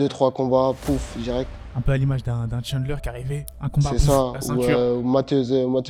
deux, 0.00 0.08
trois 0.08 0.32
combats, 0.32 0.72
pouf, 0.82 1.16
direct. 1.18 1.48
Un 1.76 1.82
peu 1.82 1.92
à 1.92 1.96
l'image 1.96 2.24
d'un 2.24 2.48
Chandler 2.64 2.96
qui 3.02 3.08
arrivait, 3.08 3.46
un 3.60 3.68
combat 3.68 3.90
C'est 3.90 3.96
pouf, 4.06 4.06
ça. 4.06 4.30
la 4.34 4.40
ceinture. 4.40 4.76
euh, 4.78 4.96
ou 4.96 5.02
Matthews, 5.02 5.52
euh, 5.52 5.66
Gamrot 5.66 5.82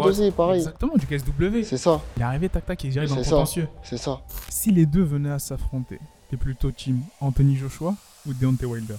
Gamrot, 0.00 0.06
aussi, 0.08 0.30
pareil. 0.32 0.56
Exactement, 0.58 0.94
du 0.96 1.06
KSW. 1.06 1.62
C'est 1.64 1.76
ça, 1.76 2.00
Il 2.16 2.22
est 2.22 2.24
arrivé, 2.24 2.48
tac 2.48 2.66
tac, 2.66 2.82
il 2.82 2.88
est 2.88 2.90
direct 2.90 3.10
dans 3.10 3.16
le 3.18 3.22
contentieux. 3.24 3.68
c'est 3.84 3.98
ça. 3.98 4.20
Si 4.48 4.72
les 4.72 4.86
deux 4.86 5.04
venaient 5.04 5.30
à 5.30 5.38
s'affronter, 5.38 6.00
t'es 6.30 6.36
plutôt 6.36 6.70
team 6.72 7.00
Anthony 7.20 7.54
Joshua 7.56 7.94
ou 8.26 8.32
Deontay 8.34 8.66
Wilder? 8.66 8.96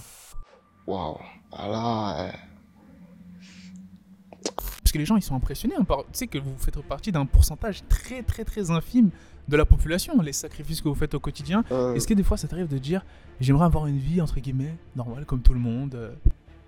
Waouh. 0.86 1.18
Ah 1.52 1.68
là, 1.68 2.20
euh, 2.20 2.30
Parce 4.82 4.92
que 4.92 4.98
les 4.98 5.04
gens, 5.04 5.16
ils 5.16 5.22
sont 5.22 5.34
impressionnés. 5.36 5.74
hein, 5.78 5.84
par- 5.84 6.04
Tu 6.04 6.18
sais 6.20 6.26
que 6.26 6.38
vous 6.38 6.54
faites 6.58 6.80
partie 6.82 7.12
d'un 7.12 7.26
pourcentage 7.26 7.82
très 7.88 8.22
très 8.22 8.44
très 8.44 8.70
infime 8.70 9.10
de 9.50 9.56
la 9.56 9.66
population, 9.66 10.18
les 10.22 10.32
sacrifices 10.32 10.80
que 10.80 10.88
vous 10.88 10.94
faites 10.94 11.14
au 11.14 11.20
quotidien. 11.20 11.64
euh, 11.72 11.94
Est-ce 11.94 12.06
que 12.06 12.14
des 12.14 12.22
fois, 12.22 12.36
ça 12.36 12.48
t'arrive 12.48 12.68
de 12.68 12.78
dire, 12.78 13.04
j'aimerais 13.40 13.66
avoir 13.66 13.86
une 13.86 13.98
vie, 13.98 14.20
entre 14.20 14.40
guillemets, 14.40 14.74
normale, 14.96 15.26
comme 15.26 15.42
tout 15.42 15.52
le 15.52 15.58
monde 15.60 15.94
euh, 15.96 16.10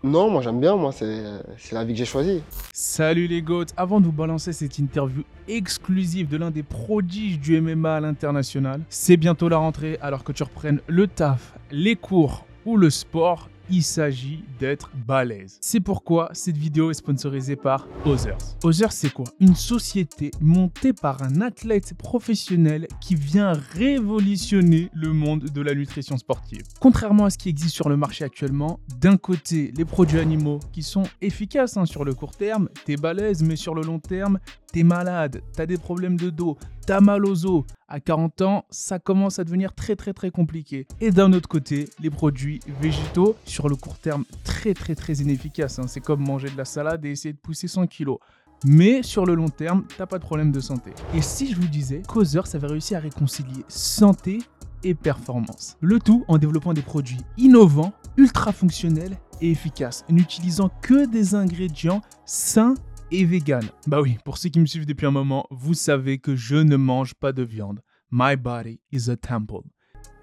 Non, 0.03 0.29
moi 0.29 0.43
j'aime 0.43 0.61
bien, 0.61 0.75
moi 0.77 0.91
c'est 0.91 1.23
c'est 1.59 1.75
la 1.77 1.85
vie 1.85 1.93
que 1.93 1.99
j'ai 2.01 2.05
choisie. 2.05 2.43
Salut 2.73 3.29
les 3.29 3.41
goats 3.41 3.67
Avant 3.77 4.01
de 4.01 4.07
vous 4.07 4.13
balancer 4.13 4.53
cette 4.53 4.79
interview 4.79 5.23
exclusive 5.47 6.29
de 6.29 6.37
l'un 6.37 6.51
des 6.51 6.65
prodiges 6.65 7.39
du 7.39 7.61
MMA 7.61 7.97
à 7.97 8.01
l'international, 8.01 8.81
c'est 8.89 9.17
bientôt 9.17 9.49
la 9.49 9.59
rentrée 9.59 9.97
alors 10.03 10.25
que 10.25 10.33
tu 10.33 10.43
reprennes 10.43 10.81
le 10.89 11.07
taf, 11.07 11.55
les 11.71 11.95
cours 11.95 12.45
ou 12.67 12.77
le 12.77 12.91
sport, 12.91 13.49
il 13.73 13.83
s'agit 13.83 14.45
d'être 14.61 14.91
balèze. 15.07 15.59
C'est 15.63 15.81
pourquoi 15.81 16.29
cette 16.35 16.59
vidéo 16.59 16.91
est 16.91 16.95
sponsorisée 16.95 17.57
par 17.57 17.89
Others. 18.05 18.37
Others 18.63 18.93
c'est 18.93 19.11
quoi? 19.11 19.25
Une 19.41 19.57
société 19.57 20.31
montée 20.43 20.93
par 20.93 21.23
un 21.23 21.41
athlète 21.41 21.95
professionnel 21.97 22.87
qui 23.01 23.15
vient 23.15 23.55
révolutionner 23.73 24.91
le 24.93 25.15
monde 25.15 25.45
de 25.45 25.61
la 25.63 25.75
nutrition 25.75 26.19
sportive. 26.19 26.63
Contrairement 26.81 27.25
à 27.25 27.31
ce 27.31 27.39
qui 27.39 27.49
existe 27.49 27.75
sur 27.75 27.89
le 27.89 27.97
marché 27.97 28.25
actuellement, 28.25 28.79
d'un 29.01 29.17
côté 29.17 29.73
les 29.75 29.87
produits 29.87 30.19
animaux 30.19 30.61
qui 30.73 30.83
sont 30.83 31.05
efficaces 31.23 31.79
hein, 31.79 31.87
sur 31.87 32.05
le 32.05 32.13
court 32.13 32.37
terme, 32.37 32.69
t'es 32.85 32.97
balèze 32.97 33.43
mais 33.43 33.57
sur 33.57 33.75
le 33.75 33.83
long 33.83 33.99
terme, 33.99 34.39
t'es 34.73 34.83
malade, 34.83 35.43
t'as 35.55 35.67
des 35.67 35.77
problèmes 35.77 36.17
de 36.17 36.31
dos, 36.31 36.57
t'as 36.87 37.01
mal 37.01 37.27
aux 37.27 37.47
os. 37.47 37.65
À 37.89 38.01
40 38.01 38.41
ans, 38.43 38.65
ça 38.71 38.99
commence 38.99 39.39
à 39.39 39.45
devenir 39.45 39.75
très 39.75 39.97
très 39.97 40.15
très 40.15 40.31
compliqué. 40.31 40.87
Et 41.01 41.11
d'un 41.11 41.33
autre 41.35 41.49
côté, 41.49 41.91
les 42.01 42.11
produits 42.11 42.61
végétaux, 42.81 43.37
sur 43.45 43.69
le 43.69 43.77
court 43.77 43.99
terme, 43.99 44.25
très 44.45 44.73
très 44.75 44.95
très 44.95 45.15
inefficaces. 45.15 45.79
hein. 45.79 45.87
C'est 45.87 46.01
comme 46.01 46.27
manger 46.27 46.49
de 46.49 46.57
la 46.57 46.65
salade 46.65 47.05
et 47.05 47.11
essayer 47.11 47.35
de 47.35 47.39
pousser 47.39 47.69
100 47.69 47.87
kilos. 47.87 48.19
Mais 48.65 49.03
sur 49.03 49.27
le 49.27 49.35
long 49.35 49.49
terme, 49.49 49.85
t'as 49.99 50.07
pas 50.07 50.19
de 50.19 50.25
problème 50.25 50.53
de 50.53 50.61
santé. 50.61 50.93
Et 51.15 51.21
si 51.21 51.51
je 51.51 51.61
vous 51.61 51.67
disais 51.67 52.03
qu'Other, 52.07 52.47
ça 52.47 52.59
réussi 52.59 52.95
à 52.95 53.01
réconcilier 53.01 53.65
santé 53.69 54.39
et 54.85 54.95
performance? 54.95 55.77
Le 55.81 55.99
tout 55.99 56.25
en 56.29 56.39
développant 56.39 56.73
des 56.73 56.83
produits 56.83 57.21
innovants, 57.37 57.93
ultra 58.17 58.53
fonctionnels 58.53 59.19
et 59.41 59.51
efficaces, 59.51 60.05
n'utilisant 60.09 60.71
que 60.81 61.07
des 61.07 61.35
ingrédients 61.35 62.03
sains 62.25 62.75
et 63.13 63.25
vegan. 63.25 63.65
Bah 63.87 64.01
oui, 64.01 64.19
pour 64.25 64.39
ceux 64.39 64.49
qui 64.49 64.59
me 64.59 64.67
suivent 64.67 64.87
depuis 64.87 65.07
un 65.07 65.11
moment, 65.11 65.47
vous 65.51 65.75
savez 65.75 66.19
que 66.19 66.35
je 66.35 66.57
ne 66.57 66.77
mange 66.77 67.15
pas 67.15 67.33
de 67.33 67.43
viande. 67.43 67.81
My 68.11 68.37
body 68.37 68.81
is 68.91 69.11
a 69.11 69.17
temple. 69.17 69.63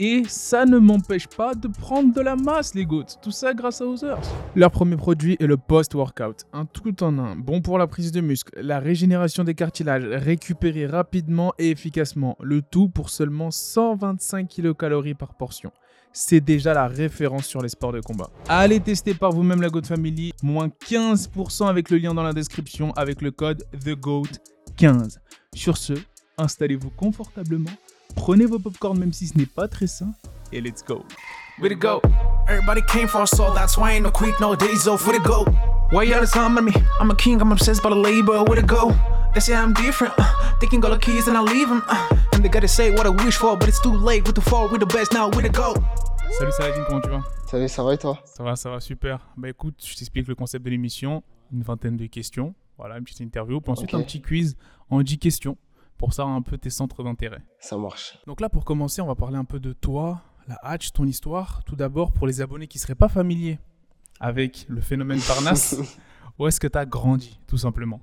Et 0.01 0.23
ça 0.27 0.65
ne 0.65 0.77
m'empêche 0.77 1.27
pas 1.27 1.53
de 1.53 1.67
prendre 1.67 2.13
de 2.13 2.21
la 2.21 2.37
masse, 2.37 2.73
les 2.73 2.85
goats. 2.85 3.17
Tout 3.21 3.31
ça 3.31 3.53
grâce 3.53 3.81
à 3.81 3.85
Others. 3.85 4.21
Leur 4.55 4.71
premier 4.71 4.95
produit 4.95 5.35
est 5.39 5.45
le 5.45 5.57
post-workout. 5.57 6.45
Un 6.53 6.65
tout 6.65 7.03
en 7.03 7.17
un. 7.19 7.35
Bon 7.35 7.61
pour 7.61 7.77
la 7.77 7.85
prise 7.85 8.13
de 8.13 8.21
muscle, 8.21 8.57
la 8.61 8.79
régénération 8.79 9.43
des 9.43 9.55
cartilages, 9.55 10.05
récupérer 10.05 10.85
rapidement 10.85 11.53
et 11.59 11.71
efficacement. 11.71 12.37
Le 12.41 12.61
tout 12.61 12.87
pour 12.87 13.09
seulement 13.09 13.51
125 13.51 14.47
kcal 14.47 15.15
par 15.15 15.35
portion. 15.35 15.71
C'est 16.11 16.41
déjà 16.41 16.73
la 16.73 16.87
référence 16.87 17.45
sur 17.45 17.61
les 17.61 17.69
sports 17.69 17.93
de 17.93 18.01
combat. 18.01 18.29
Allez 18.47 18.79
tester 18.79 19.13
par 19.13 19.31
vous-même 19.31 19.61
la 19.61 19.69
Goat 19.69 19.83
Family. 19.83 20.33
Moins 20.43 20.67
15% 20.67 21.67
avec 21.67 21.89
le 21.89 21.97
lien 21.97 22.13
dans 22.13 22.23
la 22.23 22.33
description 22.33 22.91
avec 22.93 23.21
le 23.21 23.31
code 23.31 23.63
TheGoat15. 23.77 25.17
Sur 25.53 25.77
ce, 25.77 25.93
installez-vous 26.37 26.89
confortablement 26.91 27.71
Prenez 28.15 28.45
vos 28.45 28.59
popcorn 28.59 28.97
même 28.97 29.13
si 29.13 29.27
ce 29.27 29.37
n'est 29.37 29.45
pas 29.45 29.67
très 29.67 29.87
sain 29.87 30.13
et 30.51 30.61
let's 30.61 30.83
go. 30.83 31.05
Way 31.61 31.69
to 31.69 31.75
go? 31.75 32.01
Everybody 32.47 32.81
came 32.87 33.07
for 33.07 33.27
so 33.27 33.53
that's 33.53 33.77
why 33.77 33.99
no 33.99 34.09
quick 34.09 34.39
nowadays. 34.39 34.83
So 34.83 34.97
for 34.97 35.13
the 35.13 35.19
go? 35.19 35.45
Why 35.91 36.05
me? 36.05 36.73
I'm 36.99 37.11
a 37.11 37.15
king, 37.15 37.41
I'm 37.41 37.51
obsessed 37.51 37.83
by 37.83 37.89
the 37.89 37.95
labor. 37.95 38.43
Way 38.43 38.55
to 38.55 38.65
go? 38.65 38.93
They 39.33 39.41
say 39.41 39.53
I'm 39.55 39.73
different. 39.73 40.13
Uh, 40.17 40.57
they 40.59 40.67
the 40.67 40.97
keys 40.99 41.27
and 41.27 41.37
I 41.37 41.41
leave 41.41 41.69
them. 41.69 41.83
Uh, 41.87 42.07
and 42.39 42.45
they 42.45 42.49
gotta 42.49 42.67
say 42.67 42.89
what 42.91 43.05
I 43.05 43.09
wish 43.09 43.35
for, 43.35 43.57
but 43.57 43.67
it's 43.67 43.81
too 43.81 43.93
late. 43.93 44.25
With 44.25 44.35
the 44.35 44.41
fall, 44.41 44.69
we 44.69 44.79
the 44.79 44.85
best 44.85 45.11
now. 45.13 45.29
Way 45.29 45.43
to 45.43 45.49
go. 45.49 45.73
Salut 46.37 46.53
Saladin, 46.53 46.83
comment 46.87 47.01
tu 47.01 47.09
vas? 47.09 47.21
Salut, 47.47 47.67
ça 47.67 47.83
va 47.83 47.93
et 47.93 47.97
toi? 47.97 48.17
Ça 48.23 48.43
va, 48.43 48.55
ça 48.55 48.69
va, 48.69 48.79
super. 48.79 49.19
Bah 49.35 49.49
écoute, 49.49 49.75
je 49.85 49.93
t'explique 49.95 50.25
le 50.27 50.35
concept 50.35 50.63
de 50.63 50.69
l'émission. 50.69 51.21
Une 51.51 51.63
vingtaine 51.63 51.97
de 51.97 52.05
questions. 52.05 52.55
Voilà, 52.77 52.97
une 52.97 53.03
petite 53.03 53.19
interview. 53.19 53.59
Puis 53.59 53.71
ensuite 53.71 53.93
un 53.93 54.01
petit 54.03 54.21
quiz 54.21 54.55
en 54.89 55.01
10 55.01 55.17
questions 55.17 55.57
pour 55.97 56.13
savoir 56.13 56.33
un 56.33 56.41
peu 56.41 56.57
tes 56.57 56.69
centres 56.69 57.03
d'intérêt. 57.03 57.41
Ça 57.59 57.77
marche. 57.77 58.17
Donc 58.25 58.39
là, 58.39 58.47
pour 58.47 58.63
commencer, 58.63 59.01
on 59.01 59.07
va 59.07 59.15
parler 59.15 59.35
un 59.35 59.43
peu 59.43 59.59
de 59.59 59.73
toi, 59.73 60.21
la 60.47 60.57
hatch, 60.63 60.93
ton 60.93 61.05
histoire. 61.05 61.61
Tout 61.65 61.75
d'abord, 61.75 62.13
pour 62.13 62.25
les 62.25 62.39
abonnés 62.39 62.67
qui 62.67 62.77
ne 62.77 62.81
seraient 62.81 62.95
pas 62.95 63.09
familiers 63.09 63.59
avec 64.21 64.65
le 64.69 64.79
phénomène 64.79 65.19
Parnasse, 65.19 65.75
où 66.39 66.47
est-ce 66.47 66.59
que 66.61 66.67
tu 66.67 66.77
as 66.77 66.85
grandi, 66.85 67.37
tout 67.47 67.57
simplement? 67.57 67.99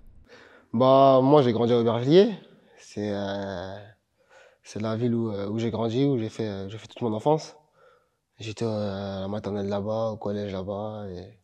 Bah, 0.75 1.21
moi 1.23 1.41
j'ai 1.41 1.53
grandi 1.53 1.73
à 1.73 1.79
Aubervilliers. 1.79 2.35
C'est 2.79 3.11
euh, 3.13 3.79
c'est 4.67 4.81
la 4.83 4.97
ville 4.97 5.15
où, 5.15 5.31
euh, 5.31 5.49
où 5.49 5.59
j'ai 5.61 5.71
grandi, 5.71 6.05
où 6.05 6.19
j'ai 6.19 6.29
fait, 6.29 6.49
euh, 6.49 6.69
j'ai 6.69 6.77
fait 6.77 6.89
toute 6.89 7.01
mon 7.01 7.13
enfance. 7.13 7.57
J'étais 8.41 8.65
euh, 8.65 9.19
à 9.19 9.21
la 9.21 9.29
maternelle 9.29 9.69
là-bas, 9.69 10.11
au 10.11 10.17
collège 10.17 10.53
là-bas. 10.53 11.07
Et... 11.09 11.39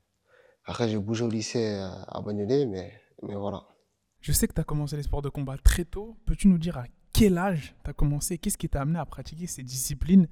Après, 0.64 0.88
j'ai 0.88 0.98
bougé 0.98 1.24
au 1.24 1.28
lycée 1.28 1.76
euh, 1.76 1.88
à 2.08 2.20
Bagnolet, 2.20 2.66
mais, 2.66 2.92
mais 3.22 3.36
voilà. 3.36 3.62
Je 4.20 4.32
sais 4.32 4.48
que 4.48 4.52
tu 4.52 4.60
as 4.60 4.64
commencé 4.64 4.96
les 4.96 5.04
sports 5.04 5.22
de 5.22 5.28
combat 5.28 5.56
très 5.62 5.84
tôt. 5.84 6.16
Peux-tu 6.26 6.48
nous 6.48 6.58
dire 6.58 6.76
à 6.78 6.84
quel 7.12 7.38
âge 7.38 7.76
tu 7.84 7.90
as 7.90 7.92
commencé? 7.92 8.38
Qu'est-ce 8.38 8.58
qui 8.58 8.68
t'a 8.68 8.82
amené 8.82 8.98
à 8.98 9.06
pratiquer 9.06 9.46
ces 9.46 9.62
disciplines, 9.62 10.26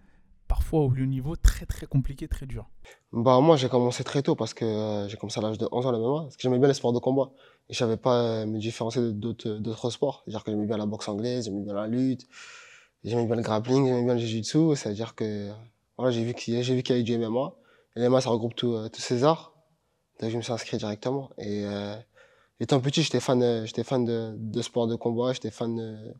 parfois 0.49 0.81
au 0.81 0.91
haut 0.91 1.07
niveau 1.07 1.37
très 1.37 1.67
très 1.67 1.87
compliqué, 1.87 2.27
très 2.27 2.47
dur? 2.47 2.69
Bah, 3.13 3.41
moi, 3.41 3.57
j'ai 3.57 3.69
commencé 3.69 4.03
très 4.03 4.23
tôt 4.23 4.35
parce 4.35 4.53
que 4.53 4.65
euh, 4.65 5.09
j'ai 5.09 5.17
commencé 5.17 5.39
à 5.39 5.43
l'âge 5.45 5.59
de 5.59 5.69
11 5.71 5.87
ans 5.87 5.93
le 5.93 5.99
MMA, 5.99 6.23
parce 6.23 6.37
que 6.37 6.43
j'aimais 6.43 6.59
bien 6.59 6.67
les 6.67 6.75
sports 6.75 6.93
de 6.93 6.99
combat. 6.99 7.31
Et 7.69 7.73
je 7.73 7.79
savais 7.79 7.97
pas 7.97 8.21
euh, 8.23 8.47
me 8.47 8.59
différencier 8.59 9.13
d'autres 9.13 9.91
sports. 9.91 10.23
C'est-à-dire 10.25 10.43
que 10.43 10.51
j'aimais 10.51 10.67
bien 10.67 10.77
la 10.77 10.87
boxe 10.87 11.09
anglaise, 11.09 11.45
j'aimais 11.45 11.63
bien 11.63 11.75
la 11.75 11.87
lutte, 11.87 12.27
j'aimais 13.05 13.27
bien 13.27 13.37
le 13.37 13.43
grappling, 13.43 13.87
j'aimais 13.87 14.05
bien 14.05 14.15
le 14.15 14.21
jiu-jitsu. 14.21 14.77
C'est-à-dire 14.77 15.15
que 15.15 15.51
voilà, 15.97 16.11
j'ai 16.13 16.25
vu 16.25 16.35
qu'il 16.35 16.55
y, 16.55 16.57
y 16.59 16.93
avait 16.93 17.03
du 17.03 17.19
MMA. 17.19 17.53
Le 17.97 18.09
MMA, 18.09 18.21
ça 18.21 18.31
regroupe 18.31 18.55
euh, 18.65 18.89
tous 18.89 19.01
ces 19.01 19.25
arts. 19.25 19.53
Donc, 20.21 20.31
je 20.31 20.37
me 20.37 20.43
suis 20.43 20.53
inscrit 20.53 20.77
directement. 20.77 21.31
Et 21.39 21.65
euh, 21.65 21.97
étant 22.61 22.81
petit, 22.81 23.03
j'étais 23.03 23.21
fan, 23.21 23.43
euh, 23.43 23.67
j'étais 23.67 23.85
fan 23.85 24.05
de, 24.05 24.35
de 24.37 24.63
sports 24.63 24.87
de 24.87 24.95
combat, 24.95 25.33
j'étais 25.33 25.51
fan 25.51 25.77
de, 25.77 26.15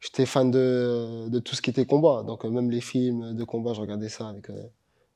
j'étais 0.00 0.26
fan 0.26 0.50
de, 0.50 1.28
de 1.28 1.38
tout 1.38 1.54
ce 1.54 1.62
qui 1.62 1.70
était 1.70 1.86
combat. 1.86 2.22
Donc, 2.24 2.44
même 2.44 2.70
les 2.70 2.80
films 2.80 3.34
de 3.34 3.44
combat, 3.44 3.74
je 3.74 3.80
regardais 3.80 4.08
ça 4.08 4.28
avec, 4.28 4.50
euh, 4.50 4.62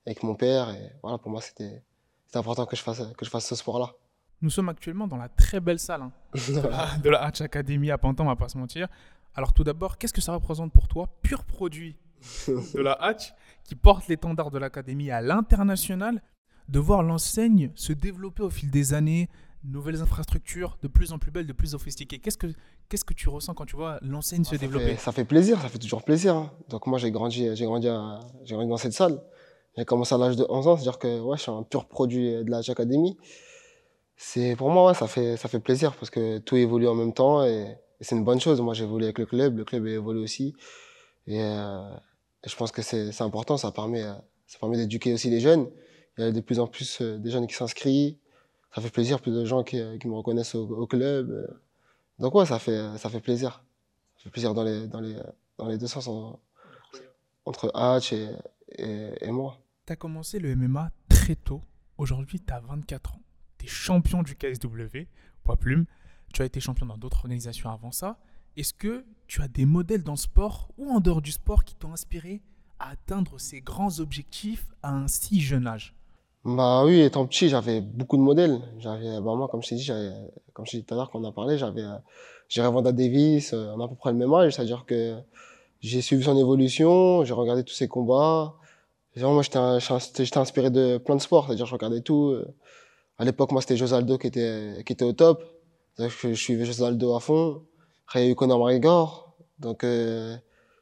avec 0.06 0.22
mon 0.22 0.34
père. 0.34 0.70
Et 0.70 0.92
voilà, 1.02 1.18
pour 1.18 1.30
moi, 1.30 1.40
c'était 1.40 1.82
c'était 2.30 2.38
important 2.38 2.64
que 2.64 2.76
je 2.76 2.82
fasse, 2.82 3.02
que 3.18 3.24
je 3.24 3.30
fasse 3.30 3.44
ce 3.44 3.56
sport-là. 3.56 3.92
Nous 4.40 4.50
sommes 4.50 4.68
actuellement 4.68 5.08
dans 5.08 5.16
la 5.16 5.28
très 5.28 5.58
belle 5.58 5.80
salle 5.80 6.02
hein, 6.02 6.12
de 6.34 6.60
la, 6.60 6.96
de 6.98 7.10
la 7.10 7.24
Hatch 7.24 7.40
Academy 7.40 7.90
à 7.90 7.98
Pantin, 7.98 8.22
on 8.22 8.28
va 8.28 8.36
pas 8.36 8.48
se 8.48 8.56
mentir. 8.56 8.86
Alors 9.34 9.52
tout 9.52 9.64
d'abord, 9.64 9.98
qu'est-ce 9.98 10.12
que 10.12 10.20
ça 10.20 10.32
représente 10.34 10.72
pour 10.72 10.88
toi, 10.88 11.08
pur 11.22 11.44
produit 11.44 11.96
de 12.48 12.80
la 12.80 12.92
Hatch, 12.92 13.32
qui 13.64 13.74
porte 13.74 14.08
l'étendard 14.08 14.50
de 14.50 14.58
l'Académie 14.58 15.10
à 15.10 15.20
l'international, 15.20 16.22
de 16.68 16.78
voir 16.78 17.02
l'enseigne 17.02 17.70
se 17.74 17.92
développer 17.92 18.42
au 18.42 18.50
fil 18.50 18.70
des 18.70 18.92
années, 18.94 19.28
nouvelles 19.64 20.00
infrastructures, 20.02 20.78
de 20.82 20.88
plus 20.88 21.12
en 21.12 21.18
plus 21.18 21.30
belles, 21.30 21.46
de 21.46 21.52
plus 21.52 21.68
sophistiquées. 21.72 22.18
Qu'est-ce 22.18 22.38
que, 22.38 22.46
qu'est-ce 22.88 23.04
que 23.04 23.14
tu 23.14 23.28
ressens 23.28 23.54
quand 23.54 23.66
tu 23.66 23.76
vois 23.76 23.98
l'enseigne 24.02 24.44
se 24.44 24.52
ça 24.56 24.58
développer 24.58 24.90
fait, 24.92 24.96
ça 24.96 25.12
fait 25.12 25.24
plaisir, 25.24 25.60
ça 25.60 25.68
fait 25.68 25.78
toujours 25.78 26.02
plaisir. 26.02 26.34
hein. 26.36 26.50
Donc 26.68 26.86
moi, 26.86 26.98
j'ai 26.98 27.10
grandi, 27.10 27.48
j'ai 27.54 27.64
grandi, 27.64 27.88
à- 27.88 28.20
j'ai 28.44 28.54
grandi 28.54 28.68
dans 28.70 28.76
cette 28.76 28.92
salle. 28.92 29.20
J'ai 29.76 29.84
commencé 29.84 30.14
à 30.14 30.18
l'âge 30.18 30.36
de 30.36 30.44
11 30.48 30.66
ans, 30.66 30.76
c'est-à-dire 30.76 30.98
que 30.98 31.20
ouais, 31.20 31.36
je 31.36 31.42
suis 31.42 31.50
un 31.52 31.62
pur 31.62 31.86
produit 31.86 32.32
de 32.44 32.50
la 32.50 32.58
Hatch 32.58 32.70
Academy. 32.70 33.16
C'est 34.16 34.56
pour 34.56 34.70
moi, 34.70 34.86
ouais, 34.88 34.94
ça 34.94 35.06
fait, 35.06 35.36
ça 35.36 35.48
fait 35.48 35.60
plaisir 35.60 35.94
parce 35.96 36.10
que 36.10 36.38
tout 36.38 36.56
évolue 36.56 36.88
en 36.88 36.94
même 36.94 37.12
temps 37.12 37.44
et, 37.44 37.76
et 38.00 38.04
c'est 38.04 38.16
une 38.16 38.24
bonne 38.24 38.40
chose. 38.40 38.60
Moi, 38.60 38.74
j'ai 38.74 38.84
évolué 38.84 39.06
avec 39.06 39.18
le 39.18 39.26
club, 39.26 39.58
le 39.58 39.64
club 39.64 39.86
a 39.86 39.90
évolué 39.90 40.22
aussi. 40.22 40.54
Et, 41.26 41.42
euh, 41.42 41.94
et 42.44 42.48
je 42.48 42.56
pense 42.56 42.72
que 42.72 42.82
c'est 42.82 43.20
important, 43.20 43.56
ça 43.56 43.72
permet, 43.72 44.02
euh, 44.02 44.14
ça 44.46 44.58
permet 44.58 44.76
d'éduquer 44.76 45.12
aussi 45.12 45.30
les 45.30 45.40
jeunes. 45.40 45.68
Il 46.18 46.24
y 46.24 46.26
a 46.26 46.32
de 46.32 46.40
plus 46.40 46.58
en 46.58 46.66
plus 46.66 47.00
euh, 47.02 47.18
des 47.18 47.30
jeunes 47.30 47.46
qui 47.46 47.54
s'inscrivent. 47.54 48.16
Ça 48.74 48.80
fait 48.80 48.90
plaisir, 48.90 49.20
plus 49.20 49.32
de 49.32 49.44
gens 49.44 49.64
qui, 49.64 49.82
qui 49.98 50.08
me 50.08 50.14
reconnaissent 50.14 50.54
au, 50.54 50.86
club. 50.86 51.58
Donc 52.20 52.34
ouais, 52.36 52.46
ça 52.46 52.58
fait, 52.60 52.96
ça 52.98 53.10
fait 53.10 53.20
plaisir. 53.20 53.64
Ça 54.16 54.24
fait 54.24 54.30
plaisir 54.30 54.54
dans 54.54 54.62
les, 54.62 54.86
dans 54.86 55.00
les, 55.00 55.16
dans 55.58 55.66
les 55.66 55.76
deux 55.76 55.88
sens, 55.88 56.06
en- 56.06 56.38
entre 57.44 57.72
Hatch 57.74 58.12
et, 58.12 58.28
et, 58.78 59.10
et 59.20 59.30
moi. 59.32 59.58
Tu 59.86 59.92
as 59.92 59.96
commencé 59.96 60.38
le 60.38 60.54
MMA 60.54 60.90
très 61.08 61.34
tôt. 61.34 61.62
Aujourd'hui, 61.98 62.38
tu 62.38 62.52
as 62.54 62.60
24 62.60 63.14
ans. 63.14 63.22
Tu 63.58 63.66
es 63.66 63.68
champion 63.68 64.22
du 64.22 64.36
KSW, 64.36 65.08
poids 65.42 65.56
plume. 65.56 65.84
Tu 66.32 66.42
as 66.42 66.44
été 66.44 66.60
champion 66.60 66.86
dans 66.86 66.96
d'autres 66.96 67.18
organisations 67.18 67.70
avant 67.70 67.92
ça. 67.92 68.18
Est-ce 68.56 68.74
que 68.74 69.04
tu 69.26 69.42
as 69.42 69.48
des 69.48 69.64
modèles 69.64 70.02
dans 70.02 70.12
le 70.12 70.18
sport 70.18 70.68
ou 70.78 70.90
en 70.90 71.00
dehors 71.00 71.22
du 71.22 71.32
sport 71.32 71.64
qui 71.64 71.74
t'ont 71.74 71.92
inspiré 71.92 72.42
à 72.78 72.90
atteindre 72.90 73.38
ces 73.38 73.60
grands 73.60 74.00
objectifs 74.00 74.66
à 74.82 74.92
un 74.92 75.08
si 75.08 75.40
jeune 75.40 75.66
âge? 75.66 75.94
Bah 76.44 76.84
oui, 76.84 77.00
étant 77.00 77.26
petit, 77.26 77.48
j'avais 77.48 77.80
beaucoup 77.80 78.16
de 78.16 78.22
modèles. 78.22 78.60
J'avais, 78.78 79.20
bah 79.20 79.34
moi, 79.34 79.48
comme 79.48 79.62
je 79.62 79.68
t'ai 79.68 79.74
dit, 79.76 79.90
comme 80.54 80.66
je 80.66 80.72
t'ai 80.72 80.78
dit 80.78 80.84
tout 80.84 80.94
à 80.94 80.96
l'heure 80.96 81.10
qu'on 81.10 81.22
a 81.24 81.32
parlé, 81.32 81.58
j'avais, 81.58 81.82
euh, 81.82 81.96
j'ai 82.48 82.62
Vanda 82.62 82.92
Davis, 82.92 83.52
euh, 83.52 83.72
on 83.76 83.80
a 83.80 83.84
à 83.84 83.88
peu 83.88 83.94
près 83.94 84.10
le 84.10 84.16
même 84.16 84.32
âge, 84.32 84.54
c'est-à-dire 84.54 84.84
que 84.86 85.16
j'ai 85.80 86.00
suivi 86.00 86.24
son 86.24 86.36
évolution, 86.38 87.24
j'ai 87.24 87.34
regardé 87.34 87.62
tous 87.62 87.74
ses 87.74 87.88
combats. 87.88 88.54
Genre, 89.16 89.32
moi, 89.34 89.42
j'étais 89.42 90.38
inspiré 90.38 90.70
de 90.70 90.98
plein 90.98 91.16
de 91.16 91.20
sports, 91.20 91.46
c'est-à-dire 91.46 91.66
je 91.66 91.74
regardais 91.74 92.00
tout. 92.00 92.30
euh. 92.30 92.54
À 93.18 93.24
l'époque, 93.24 93.52
moi, 93.52 93.60
c'était 93.60 93.76
Josaldo 93.76 94.16
qui 94.16 94.28
était, 94.28 94.82
qui 94.86 94.94
était 94.94 95.04
au 95.04 95.12
top. 95.12 95.44
Que 96.08 96.32
je 96.34 96.40
suivais 96.40 96.64
Josaldo 96.64 97.14
à 97.14 97.20
fond. 97.20 97.62
Après, 98.06 98.22
il 98.22 98.26
y 98.26 98.28
a 98.28 98.32
eu 98.32 98.34
Conor 98.34 98.58
McGregor. 98.58 99.34
Donc, 99.58 99.84
euh, 99.84 100.36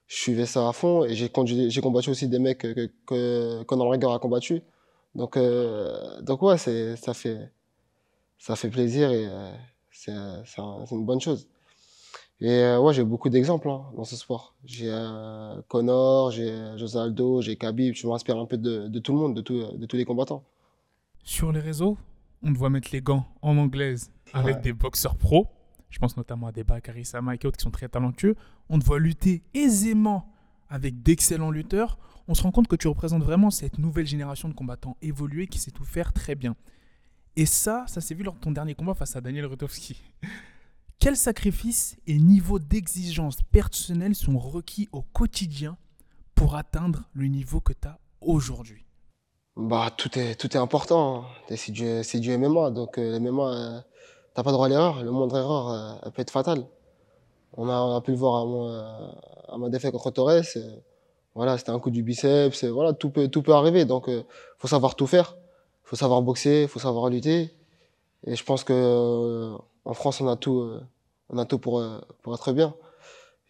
je 0.06 0.16
suivais 0.16 0.46
ça 0.46 0.68
à 0.68 0.72
fond. 0.72 1.04
Et 1.04 1.14
j'ai 1.14 1.28
combattu 1.30 2.10
aussi 2.10 2.28
des 2.28 2.38
mecs 2.38 2.58
que, 2.58 3.62
Conor 3.64 3.86
McGregor 3.90 4.14
a 4.14 4.18
combattu. 4.18 4.62
Donc, 5.14 5.36
euh, 5.36 6.20
donc 6.22 6.42
ouais, 6.42 6.58
ça 6.58 7.14
fait, 7.14 7.50
ça 8.38 8.54
fait 8.56 8.70
plaisir 8.70 9.10
et 9.10 9.26
euh, 9.26 9.50
c'est, 9.90 10.12
c'est 10.44 10.60
un- 10.60 10.84
c'est 10.86 10.94
une 10.94 11.04
bonne 11.06 11.20
chose. 11.20 11.48
Et 12.40 12.50
euh, 12.50 12.78
ouais, 12.78 12.94
j'ai 12.94 13.02
beaucoup 13.02 13.30
d'exemples 13.30 13.68
hein, 13.68 13.82
dans 13.96 14.04
ce 14.04 14.14
sport. 14.14 14.54
J'ai 14.64 14.92
Conor, 15.66 16.30
j'ai 16.30 16.52
José 16.76 16.98
Aldo, 16.98 17.40
j'ai 17.42 17.56
Khabib. 17.56 17.94
Je 17.94 18.06
m'inspire 18.06 18.38
un 18.38 18.46
peu 18.46 18.56
de, 18.58 18.86
de 18.86 18.98
tout 19.00 19.12
le 19.12 19.18
monde, 19.18 19.34
de, 19.34 19.40
tout, 19.40 19.60
de 19.76 19.86
tous 19.86 19.96
les 19.96 20.04
combattants. 20.04 20.44
Sur 21.24 21.50
les 21.52 21.60
réseaux, 21.60 21.96
on 22.44 22.52
te 22.52 22.58
voit 22.58 22.70
mettre 22.70 22.90
les 22.92 23.00
gants 23.02 23.24
en 23.42 23.56
anglaise 23.58 24.12
avec 24.32 24.56
Ouais. 24.56 24.62
des 24.62 24.72
boxeurs 24.72 25.16
pros. 25.16 25.48
Je 25.90 25.98
pense 25.98 26.16
notamment 26.16 26.48
à 26.48 26.52
des 26.52 26.64
Bakary 26.64 27.04
Sama 27.04 27.34
et 27.34 27.46
autres 27.46 27.56
qui 27.56 27.62
sont 27.62 27.70
très 27.70 27.88
talentueux. 27.88 28.36
On 28.68 28.78
te 28.78 28.84
voit 28.84 28.98
lutter 28.98 29.42
aisément 29.54 30.30
avec 30.68 31.02
d'excellents 31.02 31.50
lutteurs. 31.50 31.98
On 32.28 32.34
se 32.34 32.42
rend 32.42 32.50
compte 32.50 32.68
que 32.68 32.76
tu 32.76 32.88
représentes 32.88 33.22
vraiment 33.22 33.50
cette 33.50 33.78
nouvelle 33.78 34.06
génération 34.06 34.48
de 34.48 34.54
combattants 34.54 34.98
évolués 35.00 35.46
qui 35.46 35.58
sait 35.58 35.70
tout 35.70 35.84
faire 35.84 36.12
très 36.12 36.34
bien. 36.34 36.56
Et 37.36 37.46
ça, 37.46 37.84
ça 37.86 38.00
s'est 38.02 38.14
vu 38.14 38.22
lors 38.22 38.34
de 38.34 38.40
ton 38.40 38.50
dernier 38.50 38.74
combat 38.74 38.92
face 38.94 39.16
à 39.16 39.20
Daniel 39.22 39.46
Rudowski. 39.46 40.02
Quels 40.98 41.16
sacrifices 41.16 41.96
et 42.06 42.18
niveaux 42.18 42.58
d'exigence 42.58 43.40
personnelle 43.50 44.14
sont 44.14 44.36
requis 44.36 44.88
au 44.92 45.02
quotidien 45.02 45.78
pour 46.34 46.56
atteindre 46.56 47.04
le 47.14 47.26
niveau 47.28 47.60
que 47.60 47.72
tu 47.72 47.86
as 47.88 47.98
aujourd'hui? 48.20 48.84
Bah, 49.56 49.90
tout 49.96 50.18
est, 50.18 50.34
tout 50.34 50.48
est 50.54 50.60
important. 50.60 51.22
hein. 51.48 51.56
C'est 51.56 51.72
du, 51.72 51.84
du 52.20 52.36
MMA. 52.36 52.70
Donc, 52.72 52.98
euh, 52.98 53.12
le 53.12 53.20
MMA, 53.20 53.42
euh, 53.42 53.80
t'as 54.38 54.44
pas 54.44 54.52
droit 54.52 54.66
à 54.66 54.68
l'erreur. 54.68 55.02
Le 55.02 55.10
moindre 55.10 55.36
erreur, 55.36 55.68
euh, 55.68 55.94
elle 56.04 56.12
peut 56.12 56.22
être 56.22 56.30
fatale. 56.30 56.64
On 57.56 57.68
a, 57.68 57.76
on 57.80 57.96
a 57.96 58.00
pu 58.00 58.12
le 58.12 58.16
voir 58.16 58.46
à, 59.48 59.58
ma 59.58 59.68
défaite 59.68 59.90
contre 59.90 60.12
Torres. 60.12 60.44
euh, 60.56 60.76
voilà, 61.34 61.58
c'était 61.58 61.70
un 61.70 61.80
coup 61.80 61.90
du 61.90 62.04
biceps. 62.04 62.62
euh, 62.62 62.70
Voilà, 62.70 62.92
tout 62.92 63.10
peut, 63.10 63.26
tout 63.26 63.42
peut 63.42 63.52
arriver. 63.52 63.84
Donc, 63.84 64.08
euh, 64.08 64.22
faut 64.58 64.68
savoir 64.68 64.94
tout 64.94 65.08
faire. 65.08 65.36
Faut 65.82 65.96
savoir 65.96 66.22
boxer, 66.22 66.68
faut 66.68 66.78
savoir 66.78 67.08
lutter. 67.10 67.52
Et 68.28 68.36
je 68.36 68.44
pense 68.44 68.62
que 68.62 69.56
en 69.84 69.94
France, 69.94 70.20
on 70.20 70.28
a 70.28 70.36
tout, 70.36 70.70
on 71.30 71.38
a 71.38 71.44
tout 71.44 71.58
pour, 71.58 71.82
pour 72.22 72.32
être 72.34 72.52
bien. 72.52 72.74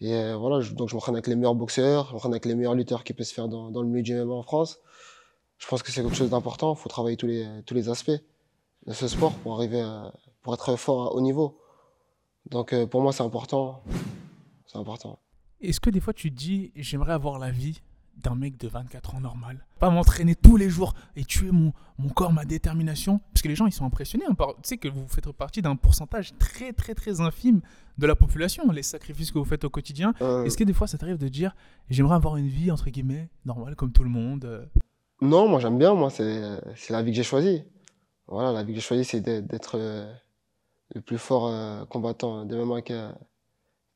Et 0.01 0.33
voilà, 0.35 0.61
je- 0.61 0.73
donc 0.73 0.89
je 0.89 0.95
m'entraîne 0.95 1.17
avec 1.17 1.27
les 1.27 1.35
meilleurs 1.37 1.55
boxeurs, 1.57 2.07
je 2.09 2.13
m'entraîne 2.15 2.33
avec 2.33 2.47
les 2.47 2.55
meilleurs 2.55 2.75
lutteurs 2.77 3.03
qui 3.05 3.13
peuvent 3.13 3.27
se 3.27 3.35
faire 3.35 3.49
dans, 3.49 3.71
dans 3.71 3.83
le 3.83 3.89
milieu 3.89 4.03
du 4.03 4.15
MMA 4.15 4.33
en 4.35 4.43
France. 4.43 4.79
Je 5.59 5.67
pense 5.67 5.83
que 5.83 5.91
c'est 5.93 6.03
quelque 6.03 6.15
chose 6.17 6.31
d'important. 6.31 6.73
Il 6.75 6.79
faut 6.79 6.89
travailler 6.89 7.17
tous 7.19 7.27
les, 7.27 7.47
tous 7.67 7.75
les 7.75 7.89
aspects 7.91 8.21
de 8.87 8.93
ce 8.95 9.09
sport 9.09 9.33
pour 9.43 9.55
arriver 9.55 9.81
à, 9.81 10.13
pour 10.49 10.55
être 10.55 10.77
fort 10.77 11.09
à 11.09 11.13
haut 11.15 11.21
niveau. 11.21 11.59
Donc 12.51 12.73
euh, 12.73 12.87
pour 12.87 13.03
moi, 13.03 13.13
c'est 13.13 13.23
important. 13.23 13.83
C'est 14.67 14.79
important. 14.79 15.19
Est-ce 15.61 15.79
que 15.79 15.91
des 15.91 16.01
fois 16.01 16.15
tu 16.15 16.31
te 16.31 16.37
dis 16.37 16.73
j'aimerais 16.75 17.13
avoir 17.13 17.39
la 17.39 17.51
vie 17.51 17.83
d'un 18.17 18.35
mec 18.35 18.57
de 18.57 18.67
24 18.67 19.17
ans 19.17 19.21
normal? 19.21 19.67
Pas 19.79 19.91
m'entraîner 19.91 20.35
tous 20.35 20.57
les 20.57 20.71
jours 20.71 20.95
et 21.17 21.25
tuer 21.27 21.51
mon, 21.51 21.75
mon 21.99 22.09
corps, 22.09 22.33
ma 22.33 22.47
détermination? 22.47 23.21
Parce 23.35 23.43
que 23.43 23.49
les 23.49 23.57
gens 23.57 23.67
ils 23.67 23.73
sont 23.73 23.85
impressionnés. 23.85 24.25
hein, 24.27 24.33
par- 24.33 24.55
Tu 24.55 24.61
sais 24.71 24.79
que 24.79 24.89
vous 24.89 25.07
faites 25.07 25.31
partie 25.33 25.61
d'un 25.61 25.77
pourcentage 25.77 26.33
très 26.39 26.73
très 26.73 26.95
très 26.95 27.21
infime 27.21 27.61
de 27.99 28.07
la 28.07 28.17
population, 28.17 28.71
les 28.73 28.83
sacrifices 28.83 29.31
que 29.31 29.39
vous 29.39 29.45
faites 29.45 29.65
au 29.65 29.71
quotidien. 29.71 30.15
Euh, 30.23 30.45
Est-ce 30.45 30.57
que 30.57 30.65
des 30.65 30.73
fois 30.73 30.87
ça 30.87 30.97
t'arrive 30.97 31.19
de 31.19 31.29
dire 31.29 31.55
j'aimerais 31.91 32.15
avoir 32.17 32.39
une 32.39 32.49
vie 32.49 32.71
entre 32.71 32.89
guillemets 32.89 33.29
normale 33.45 33.77
comme 33.77 33.93
tout 33.93 34.03
le 34.03 34.11
monde 34.11 34.47
euh, 34.47 34.65
Non, 35.21 35.47
moi 35.47 35.61
j'aime 35.61 35.77
bien. 35.77 35.93
Moi, 35.93 36.09
c'est 36.09 36.41
la 36.89 37.03
vie 37.03 37.11
que 37.11 37.17
j'ai 37.19 37.23
choisie. 37.23 37.65
Voilà, 38.29 38.51
la 38.53 38.63
vie 38.63 38.73
que 38.73 38.77
j'ai 38.81 38.87
choisie, 38.87 39.05
c'est 39.05 39.21
d'être- 39.21 39.77
le 40.95 41.01
plus 41.01 41.19
fort 41.19 41.49
euh, 41.49 41.85
combattant 41.87 42.45
de 42.45 42.57
MMA 42.57 42.83
qui 42.83 42.93
euh, 42.93 43.11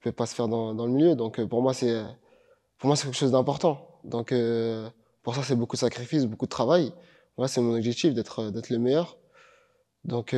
peut 0.01 0.13
pas 0.13 0.27
se 0.27 0.35
faire 0.35 0.49
dans, 0.49 0.75
dans 0.75 0.87
le 0.87 0.93
milieu. 0.93 1.15
Donc 1.15 1.39
euh, 1.39 1.47
pour 1.47 1.63
moi, 1.63 1.75
c'est 1.75 2.03
pour 2.79 2.89
moi 2.89 2.97
c'est 2.97 3.07
quelque 3.07 3.17
chose 3.17 3.33
d'important. 3.33 4.01
Donc 4.05 4.33
euh, 4.33 4.89
pour 5.23 5.35
ça, 5.35 5.43
c'est 5.43 5.57
beaucoup 5.57 5.77
de 5.77 5.81
sacrifices, 5.81 6.27
beaucoup 6.27 6.47
de 6.47 6.51
travail. 6.51 6.93
Voilà, 7.37 7.49
c'est 7.49 7.61
mon 7.61 7.75
objectif 7.75 8.15
d'être 8.15 8.51
d'être 8.51 8.71
le 8.71 8.79
meilleur. 8.79 9.17
Donc 10.05 10.35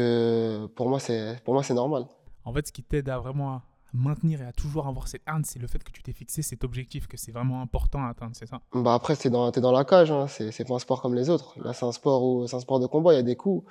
pour 0.75 0.89
moi, 0.89 1.01
c'est 1.01 1.41
pour 1.45 1.55
moi 1.55 1.63
c'est 1.63 1.75
normal. 1.75 2.05
En 2.45 2.53
fait, 2.53 2.67
ce 2.67 2.73
qui 2.73 2.83
t'aide 2.83 3.09
à 3.09 3.19
vraiment 3.19 3.63
maintenir 3.95 4.43
et 4.43 4.45
à 4.45 4.53
toujours 4.53 4.87
avoir 4.87 5.09
cette 5.09 5.23
hargne, 5.25 5.45
c'est 5.45 5.59
le 5.59 5.67
fait 5.67 5.83
que 5.83 5.91
tu 5.91 6.03
t'es 6.03 6.13
fixé 6.13 6.43
cet 6.43 6.65
objectif, 6.65 7.07
que 7.07 7.17
c'est 7.17 7.33
vraiment 7.33 7.63
important 7.63 8.05
à 8.05 8.09
atteindre, 8.09 8.33
c'est 8.35 8.47
ça? 8.47 8.61
Bah 8.75 8.93
après, 8.93 9.17
dans, 9.31 9.51
t'es 9.53 9.61
dans 9.61 9.73
la 9.73 9.85
cage, 9.85 10.11
hein. 10.11 10.27
C'est, 10.27 10.67
pas 10.67 10.75
un 10.75 10.79
sport 10.79 11.01
comme 11.01 11.15
les 11.15 11.31
autres. 11.31 11.59
Là, 11.63 11.73
c'est 11.73 11.87
un 11.87 11.93
sport 11.93 12.23
où, 12.23 12.47
c'est 12.47 12.57
un 12.57 12.61
sport 12.61 12.81
de 12.81 12.87
combat, 12.87 13.15
il 13.15 13.17
y 13.17 13.21
a 13.21 13.23
des 13.23 13.37
coups. 13.37 13.65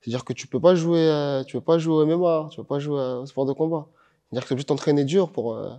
C'est-à-dire 0.00 0.24
que 0.24 0.32
tu 0.32 0.46
peux 0.46 0.60
pas 0.60 0.74
jouer, 0.74 1.08
euh, 1.08 1.42
tu 1.44 1.56
peux 1.56 1.64
pas 1.64 1.78
jouer 1.78 1.94
au 1.94 2.06
MMA, 2.06 2.48
tu 2.50 2.56
peux 2.56 2.64
pas 2.64 2.78
jouer 2.78 3.00
euh, 3.00 3.20
au 3.20 3.26
sport 3.26 3.46
de 3.46 3.52
combat. 3.52 3.88
C'est-à-dire 4.30 4.48
que 4.48 4.54
tu 4.54 4.60
de 4.60 4.66
t'entraîner 4.66 5.04
dur 5.04 5.32
pour, 5.32 5.54
euh, 5.54 5.74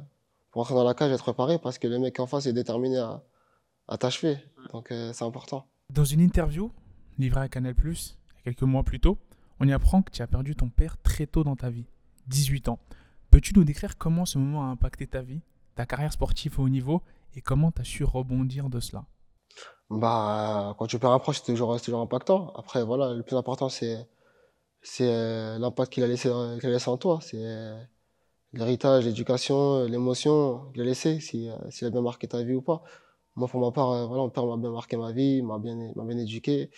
entrer 0.54 0.74
dans 0.74 0.84
la 0.84 0.94
cage 0.94 1.12
et 1.12 1.14
être 1.14 1.24
préparé 1.24 1.58
parce 1.60 1.78
que 1.78 1.88
le 1.88 2.00
mec 2.00 2.20
en 2.20 2.28
face 2.28 2.46
est 2.46 2.54
déterminé 2.54 2.98
à, 2.98 3.98
t'achever. 3.98 4.38
Donc, 4.74 4.88
c'est 4.90 5.24
important. 5.24 5.66
Dans 5.90 6.04
une 6.04 6.20
interview 6.20 6.72
livrée 7.18 7.42
à 7.42 7.48
Canal+, 7.48 7.76
il 7.84 7.96
quelques 8.44 8.62
mois 8.64 8.84
plus 8.84 9.00
tôt, 9.00 9.18
on 9.60 9.68
y 9.68 9.74
apprend 9.74 10.02
que 10.02 10.12
tu 10.12 10.22
as 10.22 10.28
perdu 10.28 10.56
ton 10.56 10.70
père 10.70 10.98
très 11.02 11.28
tôt 11.28 11.44
dans 11.44 11.56
ta 11.56 11.70
vie, 11.70 11.86
18 12.28 12.70
ans. 12.70 12.80
Peux-tu 13.32 13.54
nous 13.56 13.64
décrire 13.64 13.98
comment 13.98 14.26
ce 14.26 14.38
moment 14.38 14.64
a 14.64 14.68
impacté 14.68 15.08
ta 15.08 15.22
vie, 15.22 15.42
ta 15.76 15.86
carrière 15.86 16.12
sportive 16.12 16.60
au 16.60 16.64
haut 16.64 16.70
niveau, 16.70 17.02
et 17.36 17.42
comment 17.42 17.72
tu 17.72 17.82
as 17.82 17.86
su 17.86 18.04
rebondir 18.04 18.70
de 18.70 18.80
cela? 18.80 19.06
Bah, 19.90 20.76
quand 20.78 20.86
tu 20.88 21.00
perds 21.00 21.12
un 21.12 21.20
proche, 21.20 21.38
c'est 21.38 21.46
toujours, 21.52 21.80
toujours 21.82 22.02
impactant. 22.02 22.54
Après, 22.56 22.84
voilà, 22.84 23.14
le 23.14 23.24
plus 23.24 23.36
important, 23.36 23.70
c'est, 23.70 24.08
c'est 24.82 25.10
euh, 25.10 25.58
l'impact 25.60 25.94
qu'il 25.94 26.04
a 26.04 26.08
laissé, 26.08 26.30
en 26.30 26.98
toi. 26.98 27.20
C'est 27.22 27.38
euh, 27.40 27.82
l'héritage, 28.54 29.06
l'éducation, 29.06 29.86
l'émotion 29.86 30.72
qu'il 30.74 30.82
a 30.84 30.86
laissé, 30.86 31.20
euh, 31.36 31.72
s'il 31.72 31.88
a 31.88 31.90
bien 31.90 32.02
marqué 32.02 32.28
ta 32.28 32.44
vie 32.44 32.54
ou 32.54 32.62
pas. 32.62 32.84
Moi, 33.36 33.48
pour 33.48 33.62
ma 33.62 33.72
part, 33.72 34.08
voilà, 34.08 34.24
mon 34.24 34.30
père 34.30 34.46
m'a 34.46 34.58
bien 34.58 34.72
marqué 34.72 34.98
ma 34.98 35.12
vie, 35.12 35.42
m'a 35.42 35.60
bien, 35.60 35.76
bien 35.96 36.18
éduqué. 36.18 36.72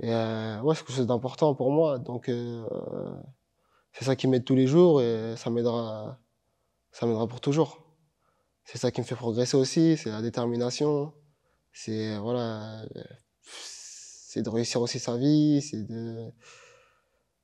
Et 0.00 0.08
ouais, 0.08 0.74
c'est 0.74 0.84
quelque 0.84 0.92
chose 0.92 1.06
d'important 1.06 1.54
pour 1.54 1.70
moi. 1.72 1.98
Donc, 1.98 2.30
c'est 3.92 4.04
ça 4.04 4.16
qui 4.16 4.26
m'aide 4.28 4.44
tous 4.44 4.54
les 4.54 4.66
jours 4.66 5.02
et 5.02 5.34
ça 5.36 5.50
m'aidera, 5.50 6.18
ça 6.92 7.06
m'aidera 7.06 7.28
pour 7.28 7.40
toujours. 7.40 7.78
C'est 8.64 8.78
ça 8.78 8.90
qui 8.90 9.00
me 9.00 9.06
fait 9.06 9.14
progresser 9.14 9.56
aussi, 9.56 9.96
c'est 9.96 10.10
la 10.10 10.22
détermination. 10.22 11.12
C'est, 11.72 12.18
voilà, 12.18 12.82
euh, 12.82 13.02
c'est 13.42 14.42
de 14.42 14.48
réussir 14.50 14.80
aussi 14.80 14.98
sa 14.98 15.16
vie, 15.16 15.62
c'est 15.62 15.82
de 15.82 16.30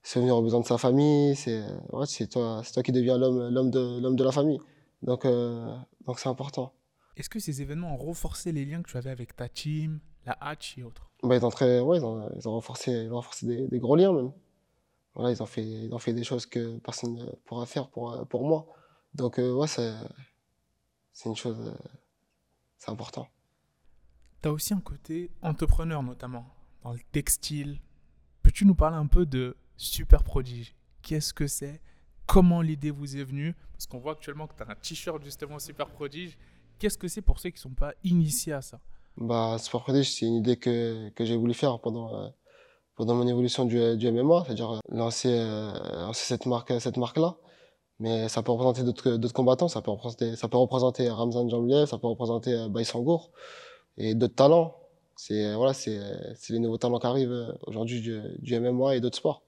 se 0.02 0.18
venir 0.18 0.37
aux 0.37 0.42
besoins 0.42 0.61
de 0.61 0.66
sa 0.66 0.78
famille, 0.78 1.35
c'est, 1.35 1.64
ouais, 1.92 2.06
c'est 2.06 2.28
toi, 2.28 2.61
c'est 2.64 2.73
toi 2.73 2.83
qui 2.83 2.92
deviens 2.92 3.18
l'homme, 3.18 3.49
l'homme 3.49 3.71
de, 3.71 4.00
l'homme 4.00 4.16
de 4.16 4.25
la 4.25 4.33
famille. 4.33 4.61
Donc, 5.02 5.25
euh, 5.25 5.76
donc 6.06 6.18
c'est 6.18 6.28
important. 6.28 6.73
Est-ce 7.16 7.30
que 7.30 7.40
ces 7.40 7.62
événements 7.62 7.95
ont 7.95 7.99
renforcé 7.99 8.52
les 8.52 8.64
liens 8.64 8.83
que 8.83 8.90
tu 8.90 8.97
avais 8.97 9.11
avec 9.11 9.35
ta 9.35 9.49
team, 9.49 10.00
la 10.26 10.37
Hatch 10.40 10.76
et 10.78 10.83
autres? 10.83 11.11
Bah, 11.23 11.37
ils 11.37 11.45
ont 11.45 11.50
très, 11.50 11.80
ouais, 11.80 11.99
ils 11.99 12.04
ont, 12.04 12.28
ils 12.37 12.49
ont 12.49 12.52
renforcé, 12.52 12.92
ils 12.92 13.11
ont 13.11 13.16
renforcé 13.16 13.47
des, 13.47 13.66
des 13.68 13.78
gros 13.78 13.97
liens 13.97 14.12
même. 14.12 14.33
Voilà, 15.14 15.30
ils 15.30 15.42
ont 15.42 15.47
fait, 15.47 15.64
ils 15.64 15.95
ont 15.95 15.99
fait 15.99 16.12
des 16.12 16.25
choses 16.25 16.45
que 16.45 16.78
personne 16.78 17.14
ne 17.14 17.25
pourra 17.47 17.64
faire 17.64 17.88
pour, 17.88 18.26
pour 18.28 18.47
moi. 18.47 18.66
Donc, 19.14 19.38
euh, 19.38 19.54
ouais, 19.54 19.66
c'est, 19.66 19.95
c'est 21.12 21.30
une 21.30 21.37
chose, 21.37 21.56
euh, 21.59 21.88
c'est 22.76 22.90
important. 22.90 23.26
Tu 24.47 24.53
aussi 24.53 24.75
un 24.75 24.81
côté 24.81 25.29
entrepreneur, 25.43 26.05
notamment 26.05 26.47
dans 26.85 26.93
le 26.93 27.00
textile. 27.11 27.81
Peux-tu 28.45 28.65
nous 28.65 28.76
parler 28.76 28.97
un 28.97 29.09
peu 29.09 29.26
de 29.26 29.57
Super 29.76 30.23
Prodige? 30.23 30.76
Qu'est-ce 31.03 31.35
que 31.35 31.49
c'est? 31.49 31.81
Comment 32.26 32.62
l'idée 32.62 32.93
vous 32.93 33.17
est 33.17 33.25
venue? 33.25 33.57
Parce 33.73 33.88
qu'on 33.88 33.99
voit 33.99 34.12
actuellement 34.12 34.47
que 34.47 34.55
tu 34.57 34.62
as 34.62 34.71
un 34.71 34.76
t-shirt 34.76 35.21
justement 35.25 35.59
Super 35.59 35.91
Prodige. 35.91 36.38
Qu'est-ce 36.79 36.97
que 36.97 37.09
c'est 37.09 37.23
pour 37.23 37.41
ceux 37.41 37.50
qui 37.50 37.57
ne 37.57 37.62
sont 37.62 37.75
pas 37.75 37.93
initiés 38.05 38.53
à 38.53 38.62
ça? 38.62 38.79
Bah, 39.17 39.57
Sport 39.59 39.83
Prodige, 39.83 40.12
c'est 40.12 40.26
une 40.26 40.37
idée 40.37 40.57
que, 40.57 41.09
que 41.09 41.25
j'ai 41.25 41.37
voulu 41.37 41.53
faire 41.53 41.81
pendant, 41.81 42.15
euh, 42.15 42.29
pendant 42.95 43.17
mon 43.17 43.26
évolution 43.26 43.65
du, 43.65 43.97
du 43.97 44.12
MMA, 44.12 44.45
c'est-à-dire 44.47 44.75
euh, 44.75 44.81
lancer, 44.91 45.37
euh, 45.41 45.73
lancer 46.03 46.25
cette 46.25 46.47
marque, 46.47 46.73
cette 46.81 46.99
marque-là. 46.99 47.37
Mais 47.99 48.29
ça 48.29 48.45
peut 48.45 48.53
représenter 48.53 48.85
d'autres, 48.85 49.33
combattants, 49.33 49.67
ça 49.67 49.83
peut 49.83 49.91
représenter, 49.91 51.11
Ramzan 51.11 51.49
Jambiliev, 51.49 51.87
ça 51.87 51.99
peut 51.99 52.07
représenter 52.07 52.53
euh, 52.53 52.69
Baïsangour 52.69 53.33
et 53.99 54.15
d'autres 54.15 54.35
talents. 54.35 54.76
C'est, 55.17 55.47
euh, 55.47 55.57
voilà, 55.57 55.73
c'est, 55.73 55.99
euh, 55.99 56.35
les 56.50 56.59
nouveaux 56.59 56.76
talents 56.76 56.99
qui 56.99 57.07
arrivent 57.07 57.33
euh, 57.33 57.53
aujourd'hui 57.67 58.00
du, 58.00 58.21
du 58.38 58.61
MMA 58.61 58.97
et 58.97 59.00
d'autres 59.00 59.17
sports. 59.17 59.43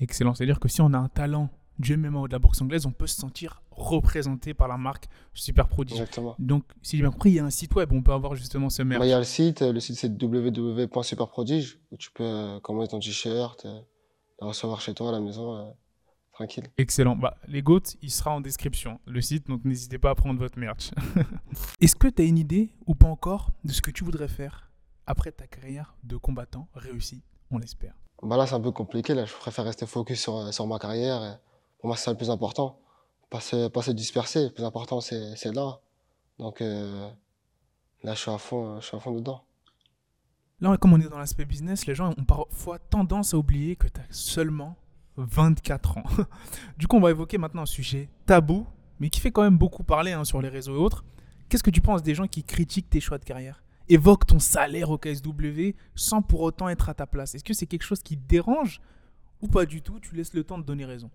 Excellent. 0.00 0.34
C'est-à-dire 0.34 0.58
que 0.58 0.68
si 0.68 0.80
on 0.80 0.92
a 0.92 0.98
un 0.98 1.08
talent 1.08 1.48
du 1.78 1.96
MMA 1.96 2.18
ou 2.18 2.26
de 2.26 2.32
la 2.32 2.38
boxe 2.38 2.60
anglaise, 2.60 2.86
on 2.86 2.90
peut 2.90 3.06
se 3.06 3.20
sentir 3.20 3.62
représenté 3.70 4.52
par 4.52 4.68
la 4.68 4.76
marque 4.76 5.06
Super 5.32 5.68
Prodige. 5.68 6.00
Exactement. 6.00 6.34
Donc, 6.38 6.64
si 6.82 6.96
j'ai 6.96 7.02
bien 7.02 7.12
compris, 7.12 7.30
il 7.30 7.34
y 7.34 7.38
a 7.38 7.44
un 7.44 7.50
site 7.50 7.74
web 7.74 7.92
où 7.92 7.96
on 7.96 8.02
peut 8.02 8.12
avoir 8.12 8.34
justement 8.34 8.68
ce 8.68 8.82
merch. 8.82 9.00
Bah, 9.00 9.06
Il 9.06 9.10
y 9.10 9.14
a 9.14 9.18
le 9.18 9.24
site, 9.24 9.62
le 9.62 9.80
site 9.80 9.96
c'est 9.96 10.22
www.superprodige 10.22 11.78
où 11.90 11.96
tu 11.96 12.10
peux 12.10 12.58
commander 12.62 12.88
ton 12.88 12.98
t-shirt, 12.98 13.64
le 13.64 14.46
recevoir 14.46 14.80
chez 14.80 14.92
toi 14.92 15.08
à 15.08 15.12
la 15.12 15.20
maison, 15.20 15.74
tranquille. 16.32 16.64
Excellent. 16.78 17.16
Bah, 17.16 17.36
les 17.46 17.62
GOAT, 17.62 17.82
il 18.02 18.10
sera 18.10 18.32
en 18.32 18.40
description, 18.40 19.00
le 19.06 19.20
site, 19.20 19.46
donc 19.46 19.64
n'hésitez 19.64 19.98
pas 19.98 20.10
à 20.10 20.14
prendre 20.14 20.38
votre 20.38 20.58
merch. 20.58 20.90
Est-ce 21.80 21.96
que 21.96 22.08
tu 22.08 22.22
as 22.22 22.24
une 22.24 22.38
idée, 22.38 22.70
ou 22.86 22.94
pas 22.94 23.08
encore, 23.08 23.50
de 23.64 23.72
ce 23.72 23.80
que 23.80 23.90
tu 23.90 24.04
voudrais 24.04 24.28
faire 24.28 24.70
après 25.06 25.32
ta 25.32 25.46
carrière 25.46 25.94
de 26.04 26.16
combattant 26.16 26.68
réussi, 26.74 27.22
on 27.50 27.58
l'espère? 27.58 27.94
Bah 28.22 28.36
là 28.36 28.46
c'est 28.46 28.54
un 28.54 28.60
peu 28.60 28.70
compliqué, 28.70 29.14
là 29.14 29.24
je 29.24 29.34
préfère 29.34 29.64
rester 29.64 29.84
focus 29.84 30.20
sur, 30.20 30.54
sur 30.54 30.66
ma 30.68 30.78
carrière. 30.78 31.24
et 31.24 31.34
pour 31.78 31.88
moi 31.88 31.96
c'est 31.96 32.04
ça 32.04 32.12
le 32.12 32.16
plus 32.16 32.30
important. 32.30 32.78
Pas 33.30 33.40
se, 33.40 33.66
pas 33.66 33.82
se 33.82 33.90
disperser, 33.90 34.44
le 34.44 34.50
plus 34.50 34.64
important 34.64 35.00
c'est 35.00 35.34
c'est 35.34 35.52
là. 35.52 35.80
Donc 36.38 36.60
euh, 36.60 37.10
là 38.04 38.14
je 38.14 38.20
suis 38.20 38.30
à 38.30 38.38
fond, 38.38 38.80
je 38.80 38.86
suis 38.86 38.96
à 38.96 39.00
fond 39.00 39.12
dedans. 39.12 39.42
Là, 40.60 40.76
comme 40.76 40.92
on 40.92 41.00
est 41.00 41.08
dans 41.08 41.18
l'aspect 41.18 41.44
business, 41.44 41.86
les 41.86 41.96
gens 41.96 42.14
ont 42.16 42.24
parfois 42.24 42.78
tendance 42.78 43.34
à 43.34 43.36
oublier 43.36 43.74
que 43.74 43.88
tu 43.88 44.00
as 44.00 44.04
seulement 44.10 44.76
24 45.16 45.98
ans. 45.98 46.04
du 46.78 46.86
coup, 46.86 46.96
on 46.96 47.00
va 47.00 47.10
évoquer 47.10 47.38
maintenant 47.38 47.62
un 47.62 47.66
sujet 47.66 48.08
tabou, 48.26 48.66
mais 49.00 49.10
qui 49.10 49.20
fait 49.20 49.30
quand 49.30 49.42
même 49.42 49.58
beaucoup 49.58 49.82
parler 49.82 50.12
hein, 50.12 50.24
sur 50.24 50.40
les 50.40 50.48
réseaux 50.48 50.74
et 50.74 50.78
autres. 50.78 51.04
Qu'est-ce 51.48 51.62
que 51.62 51.70
tu 51.70 51.80
penses 51.80 52.02
des 52.02 52.14
gens 52.14 52.26
qui 52.26 52.44
critiquent 52.44 52.88
tes 52.88 53.00
choix 53.00 53.18
de 53.18 53.24
carrière? 53.24 53.62
Évoque 53.88 54.26
ton 54.26 54.38
salaire 54.38 54.90
au 54.90 54.98
KSW 54.98 55.74
sans 55.94 56.22
pour 56.22 56.40
autant 56.40 56.68
être 56.68 56.88
à 56.88 56.94
ta 56.94 57.06
place. 57.06 57.34
Est-ce 57.34 57.44
que 57.44 57.52
c'est 57.52 57.66
quelque 57.66 57.82
chose 57.82 58.02
qui 58.02 58.16
te 58.16 58.26
dérange 58.26 58.80
ou 59.42 59.48
pas 59.48 59.66
du 59.66 59.82
tout? 59.82 59.98
Tu 60.00 60.14
laisses 60.14 60.34
le 60.34 60.44
temps 60.44 60.56
de 60.56 60.64
donner 60.64 60.84
raison. 60.84 61.10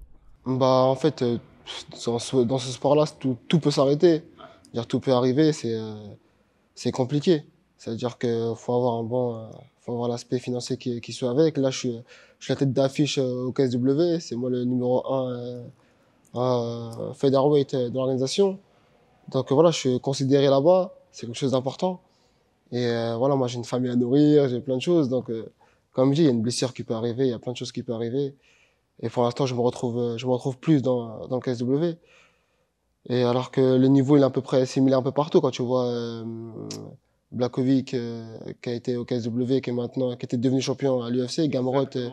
Bah 0.46 0.84
en 0.84 0.96
fait, 0.96 1.22
euh, 1.22 1.40
dans 2.06 2.20
ce, 2.20 2.72
sport-là, 2.72 3.06
tout, 3.20 3.60
peut 3.60 3.72
s'arrêter. 3.72 4.24
Tout 4.88 5.00
peut 5.00 5.12
arriver, 5.12 5.54
c'est 5.54 5.74
euh, 5.74 5.96
c'est 6.76 6.92
compliqué. 6.92 7.44
C'est-à-dire 7.78 8.18
qu'il 8.18 8.54
faut 8.56 8.74
avoir 8.74 8.96
un 8.96 9.04
bon, 9.04 9.36
euh, 9.36 9.48
faut 9.82 9.94
avoir 9.94 10.10
l'aspect 10.10 10.40
financier 10.40 10.78
qui, 10.78 11.02
qui 11.02 11.14
soit 11.14 11.30
avec. 11.30 11.58
Là, 11.58 11.70
je 11.70 11.78
suis, 11.78 12.02
je 12.40 12.46
suis 12.46 12.52
la 12.52 12.58
tête 12.58 12.74
d'affiche 12.74 13.18
euh, 13.18 13.46
au 13.46 13.52
KSW. 13.52 14.20
C'est 14.20 14.36
moi 14.36 14.50
le 14.50 14.64
numéro 14.64 15.06
1 15.12 15.32
euh, 15.32 15.64
euh, 16.36 17.14
featherweight 17.14 17.76
de 17.76 17.94
l'organisation. 17.94 18.60
Donc 19.32 19.52
voilà, 19.52 19.72
je 19.72 19.78
suis 19.78 20.00
considéré 20.00 20.48
là-bas. 20.48 20.94
C'est 21.12 21.26
quelque 21.26 21.38
chose 21.38 21.52
d'important. 21.52 22.02
Et 22.72 22.86
euh, 22.86 23.16
voilà, 23.18 23.36
moi 23.36 23.48
j'ai 23.48 23.58
une 23.58 23.66
famille 23.66 23.92
à 23.92 23.96
nourrir, 23.96 24.50
j'ai 24.50 24.60
plein 24.62 24.78
de 24.78 24.82
choses. 24.82 25.10
Donc, 25.10 25.30
euh, 25.30 25.52
comme 25.94 26.12
je 26.12 26.16
dis, 26.16 26.22
il 26.24 26.26
y 26.26 26.28
a 26.28 26.32
une 26.32 26.42
blessure 26.42 26.74
qui 26.74 26.84
peut 26.84 26.94
arriver, 26.94 27.26
il 27.26 27.30
y 27.32 27.34
a 27.34 27.40
plein 27.40 27.54
de 27.54 27.58
choses 27.58 27.72
qui 27.72 27.84
peuvent 27.84 27.96
arriver. 27.96 28.36
Et 29.02 29.10
pour 29.10 29.24
l'instant, 29.24 29.46
je 29.46 29.56
me 29.56 29.62
retrouve, 29.62 30.18
je 30.18 30.26
me 30.26 30.32
retrouve 30.32 30.58
plus 30.58 30.82
dans, 30.82 31.28
dans 31.28 31.38
le 31.38 31.42
KSW. 31.42 31.98
Et 33.10 33.24
alors 33.24 33.52
que 33.52 33.62
le 33.62 33.88
niveau 33.88 34.18
il 34.18 34.22
est 34.22 34.26
à 34.26 34.30
peu 34.30 34.42
près 34.42 34.66
similaire 34.66 35.00
un 35.00 35.04
peu 35.04 35.12
partout. 35.12 35.40
Quand 35.42 35.52
tu 35.52 35.62
vois 35.64 36.24
Blakovic 37.32 37.94
euh, 37.94 38.38
qui 38.62 38.70
a 38.70 38.74
été 38.74 38.96
au 38.98 39.06
KSW, 39.06 39.60
qui 39.62 39.70
est 39.70 39.74
maintenant, 39.74 40.16
qui 40.16 40.26
était 40.26 40.38
devenu 40.38 40.62
champion 40.62 41.02
à 41.02 41.10
l'UFC, 41.10 41.48
Gamrot, 41.50 41.86
euh, 41.96 42.10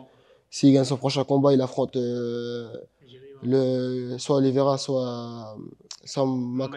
s'il 0.49 0.73
gagne 0.73 0.83
son 0.83 0.97
prochain 0.97 1.23
combat, 1.23 1.53
il 1.53 1.61
affronte 1.61 1.95
euh, 1.95 2.69
le, 3.43 4.17
soit 4.17 4.37
Oliveira, 4.37 4.77
soit, 4.77 5.57
soit, 6.03 6.25
Mac- 6.25 6.71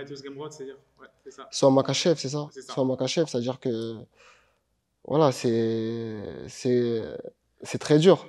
soit 1.50 1.70
Makachev, 1.70 2.14
c'est 2.16 2.28
ça? 2.28 2.48
C'est 2.52 2.62
ça. 2.62 2.72
Soit 2.74 2.84
Makachev, 2.84 3.26
c'est-à-dire 3.28 3.58
que, 3.60 3.96
voilà, 5.06 5.32
c'est, 5.32 6.16
c'est, 6.48 7.02
c'est 7.62 7.78
très 7.78 7.98
dur. 7.98 8.26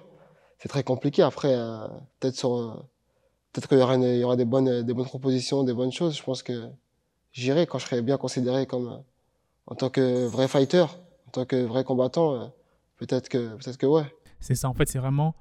C'est 0.59 0.69
très 0.69 0.83
compliqué. 0.83 1.21
Après, 1.21 1.53
euh, 1.53 1.87
peut-être 2.19 2.35
sur, 2.35 2.55
euh, 2.57 2.71
peut-être 3.53 3.67
qu'il 3.69 3.77
y 3.77 3.81
aura, 3.81 3.95
une- 3.95 4.03
il 4.03 4.17
y 4.19 4.23
aura 4.23 4.35
des 4.35 4.45
bonnes, 4.45 4.81
des 4.83 4.93
bonnes 4.93 5.05
propositions, 5.05 5.63
des 5.63 5.73
bonnes 5.73 5.91
choses. 5.91 6.17
Je 6.17 6.23
pense 6.23 6.43
que 6.43 6.67
j'irai 7.31 7.65
quand 7.67 7.79
je 7.79 7.85
serai 7.85 8.01
bien 8.01 8.17
considéré 8.17 8.65
comme, 8.65 9.01
en 9.69 9.75
tant 9.75 9.89
que 9.89 10.25
vrai 10.25 10.47
fighter, 10.47 10.81
en 11.27 11.31
tant 11.31 11.45
que 11.45 11.55
vrai 11.55 11.83
combattant, 11.83 12.33
euh, 12.33 12.45
peut-être 12.97 13.29
que, 13.29 13.55
peut-être 13.55 13.77
que 13.77 13.85
ouais. 13.85 14.03
C'est 14.39 14.55
ça, 14.55 14.67
en 14.67 14.73
fait, 14.73 14.89
c'est 14.89 14.99
vraiment 14.99 15.35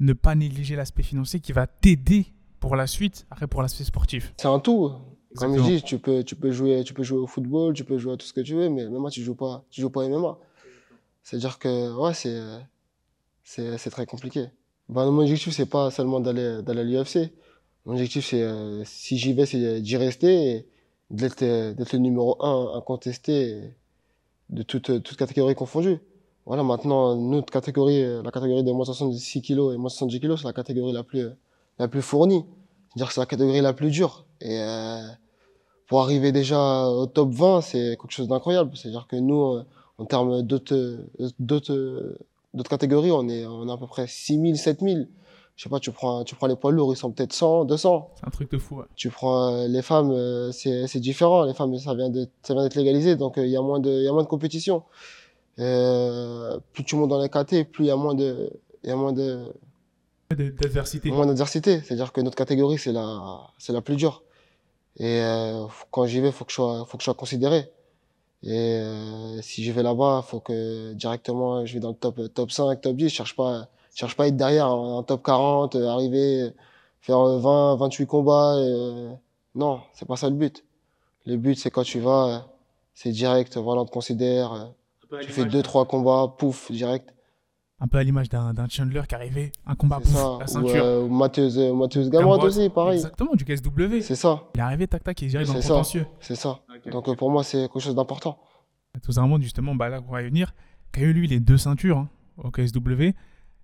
ne 0.00 0.12
pas 0.12 0.34
négliger 0.34 0.76
l'aspect 0.76 1.02
financier 1.02 1.40
qui 1.40 1.52
va 1.52 1.66
t'aider 1.66 2.26
pour 2.58 2.74
la 2.76 2.86
suite, 2.86 3.26
après 3.30 3.46
pour 3.46 3.62
l'aspect 3.62 3.84
sportif. 3.84 4.34
C'est 4.36 4.48
un 4.48 4.58
tout. 4.58 4.92
Comme 5.36 5.52
je 5.54 5.60
Exactement. 5.60 5.76
dis, 5.76 5.82
tu 5.82 5.98
peux, 5.98 6.24
tu 6.24 6.34
peux 6.34 6.50
jouer, 6.50 6.82
tu 6.82 6.92
peux 6.92 7.04
jouer 7.04 7.18
au 7.18 7.26
football, 7.28 7.72
tu 7.72 7.84
peux 7.84 7.98
jouer 7.98 8.14
à 8.14 8.16
tout 8.16 8.26
ce 8.26 8.32
que 8.32 8.40
tu 8.40 8.54
veux, 8.54 8.68
mais 8.68 8.86
MMA, 8.88 9.10
tu 9.10 9.22
joues 9.22 9.36
pas, 9.36 9.64
tu 9.70 9.80
joues 9.80 9.90
pas 9.90 10.08
MMA. 10.08 10.36
C'est-à-dire 11.22 11.58
que, 11.60 11.94
ouais, 11.96 12.14
c'est, 13.44 13.90
très 13.90 14.06
compliqué. 14.06 14.46
Bah, 14.88 15.08
mon 15.08 15.20
objectif, 15.20 15.54
c'est 15.54 15.66
pas 15.66 15.92
seulement 15.92 16.18
d'aller, 16.18 16.62
d'aller 16.62 16.80
à 16.80 16.84
l'UFC. 16.84 17.32
Mon 17.84 17.92
objectif, 17.92 18.26
c'est, 18.26 18.42
euh, 18.42 18.82
si 18.84 19.16
j'y 19.16 19.32
vais, 19.32 19.46
c'est 19.46 19.80
d'y 19.80 19.96
rester 19.96 20.50
et 20.50 20.66
d'être, 21.10 21.42
euh, 21.42 21.74
d'être 21.74 21.92
le 21.92 21.98
numéro 21.98 22.36
un 22.44 22.76
incontesté 22.76 23.74
de 24.50 24.62
toute, 24.62 25.02
toute 25.02 25.16
catégorie 25.16 25.54
confondue. 25.54 26.00
Voilà, 26.46 26.62
maintenant, 26.64 27.14
notre 27.16 27.52
catégorie, 27.52 28.02
euh, 28.02 28.22
la 28.22 28.30
catégorie 28.30 28.64
de 28.64 28.72
moins 28.72 28.84
66 28.84 29.42
kilos 29.42 29.74
et 29.74 29.78
moins 29.78 29.88
70 29.88 30.20
kilos, 30.20 30.40
c'est 30.40 30.46
la 30.46 30.52
catégorie 30.52 30.92
la 30.92 31.04
plus, 31.04 31.28
la 31.78 31.88
plus 31.88 32.02
fournie. 32.02 32.44
C'est-à-dire 32.88 33.08
que 33.08 33.14
c'est 33.14 33.20
la 33.20 33.26
catégorie 33.26 33.60
la 33.60 33.72
plus 33.72 33.90
dure. 33.90 34.24
Et 34.40 34.58
euh, 34.60 35.00
pour 35.86 36.00
arriver 36.00 36.32
déjà 36.32 36.88
au 36.88 37.06
top 37.06 37.30
20, 37.30 37.60
c'est 37.60 37.96
quelque 38.00 38.10
chose 38.10 38.28
d'incroyable. 38.28 38.76
C'est-à-dire 38.76 39.06
que 39.06 39.16
nous, 39.16 39.42
euh, 39.42 39.64
en 39.98 40.06
termes 40.06 40.42
d'autres 40.42 41.04
catégories, 42.68 43.12
on 43.12 43.28
est, 43.28 43.46
on 43.46 43.68
est 43.68 43.72
à 43.72 43.76
peu 43.76 43.86
près 43.86 44.06
6000, 44.06 44.58
7000. 44.58 45.08
Je 45.60 45.64
sais 45.64 45.68
pas, 45.68 45.78
tu 45.78 45.92
prends, 45.92 46.24
tu 46.24 46.34
prends 46.34 46.46
les 46.46 46.56
poids 46.56 46.72
lourds, 46.72 46.94
ils 46.94 46.96
sont 46.96 47.12
peut-être 47.12 47.34
100, 47.34 47.66
200. 47.66 48.12
C'est 48.14 48.26
un 48.26 48.30
truc 48.30 48.50
de 48.50 48.56
fou. 48.56 48.76
ouais. 48.76 48.86
Tu 48.96 49.10
prends 49.10 49.52
euh, 49.52 49.68
les 49.68 49.82
femmes, 49.82 50.10
euh, 50.10 50.50
c'est, 50.52 51.00
différent. 51.00 51.44
Les 51.44 51.52
femmes, 51.52 51.76
ça 51.76 51.92
vient 51.92 52.08
d'être 52.08 52.74
légalisé, 52.76 53.14
donc 53.14 53.36
euh, 53.36 53.44
il 53.44 53.50
y 53.52 53.58
a 53.58 53.60
moins 53.60 53.78
de, 53.78 53.90
il 53.90 54.04
y 54.04 54.08
a 54.08 54.12
moins 54.12 54.22
de 54.22 54.28
compétition. 54.28 54.84
Plus 55.56 56.84
tu 56.86 56.96
montes 56.96 57.10
dans 57.10 57.20
les 57.20 57.28
KT, 57.28 57.70
plus 57.70 57.84
il 57.84 57.88
y 57.88 57.90
a 57.90 57.96
moins 57.96 58.14
de, 58.14 58.50
il 58.84 58.88
y 58.88 58.90
a 58.90 58.96
moins 58.96 59.12
de, 59.12 59.52
D'adversité. 60.30 61.10
moins 61.10 61.26
d'adversité. 61.26 61.82
C'est-à-dire 61.82 62.10
que 62.14 62.22
notre 62.22 62.36
catégorie, 62.36 62.78
c'est 62.78 62.92
la, 62.92 63.42
c'est 63.58 63.74
la 63.74 63.82
plus 63.82 63.96
dure. 63.96 64.22
Et 64.96 65.20
quand 65.90 66.06
j'y 66.06 66.22
vais, 66.22 66.32
faut 66.32 66.46
que 66.46 66.52
je 66.52 66.54
sois, 66.54 66.86
faut 66.86 66.96
que 66.96 67.02
je 67.02 67.04
sois 67.04 67.12
considéré. 67.12 67.70
Et 68.42 68.82
si 69.42 69.62
je 69.62 69.72
vais 69.72 69.82
là-bas, 69.82 70.24
faut 70.26 70.40
que 70.40 70.94
directement 70.94 71.66
je 71.66 71.74
vais 71.74 71.80
dans 71.80 71.90
le 71.90 71.96
top, 71.96 72.18
top 72.32 72.50
5, 72.50 72.80
top 72.80 72.96
10. 72.96 73.10
Je 73.10 73.14
cherche 73.14 73.36
pas, 73.36 73.68
cherche 73.94 74.16
pas 74.16 74.24
à 74.24 74.26
être 74.28 74.36
derrière 74.36 74.68
en, 74.68 74.98
en 74.98 75.02
top 75.02 75.22
40, 75.24 75.74
euh, 75.76 75.88
arriver, 75.88 76.50
faire 77.00 77.18
euh, 77.18 77.38
20, 77.38 77.76
28 77.76 78.06
combats. 78.06 78.54
euh, 78.56 79.12
non, 79.54 79.80
c'est 79.94 80.06
pas 80.06 80.16
ça 80.16 80.28
le 80.28 80.36
but. 80.36 80.64
Le 81.26 81.36
but, 81.36 81.56
c'est 81.56 81.70
quand 81.70 81.82
tu 81.82 82.00
vas, 82.00 82.26
euh, 82.26 82.38
c'est 82.94 83.10
direct, 83.10 83.56
voilà, 83.56 83.82
on 83.82 83.84
te 83.84 83.90
considère. 83.90 84.52
euh, 84.52 85.18
Tu 85.22 85.30
fais 85.32 85.44
deux, 85.44 85.62
trois 85.62 85.84
combats, 85.86 86.32
pouf, 86.38 86.70
direct. 86.72 87.12
Un 87.82 87.88
peu 87.88 87.96
à 87.98 88.02
l'image 88.04 88.28
d'un 88.28 88.52
Chandler 88.68 89.02
qui 89.08 89.14
arrivait, 89.14 89.52
un 89.66 89.74
combat, 89.74 90.00
pouf, 90.00 90.12
ça. 90.14 90.36
la 90.38 90.46
ceinture. 90.46 90.84
euh, 90.84 91.00
ou 91.02 91.08
Matthews, 91.08 91.56
euh, 91.58 92.08
Gamrot, 92.10 92.38
aussi, 92.44 92.68
pareil. 92.68 92.96
Exactement, 92.98 93.34
du 93.34 93.44
KSW. 93.44 94.00
C'est 94.02 94.16
ça. 94.16 94.42
Il 94.54 94.60
est 94.60 94.62
arrivé, 94.62 94.86
tac, 94.86 95.02
tac, 95.02 95.20
il 95.22 95.24
est 95.24 95.28
direct 95.28 95.48
dans 95.48 95.54
le 95.56 95.62
contentieux. 95.62 96.06
C'est 96.20 96.34
ça. 96.36 96.60
Donc 96.92 97.08
euh, 97.08 97.14
pour 97.14 97.30
moi, 97.30 97.42
c'est 97.42 97.68
quelque 97.68 97.80
chose 97.80 97.94
d'important. 97.94 98.38
Tout 99.02 99.12
simplement, 99.12 99.40
justement, 99.40 99.74
bah 99.74 99.88
là, 99.88 100.00
on 100.06 100.12
va 100.12 100.20
y 100.22 100.26
venir. 100.26 100.52
Quand 100.92 101.00
lui, 101.00 101.26
les 101.26 101.40
deux 101.40 101.56
ceintures 101.56 101.96
hein, 101.98 102.08
au 102.42 102.50
KSW, 102.50 103.12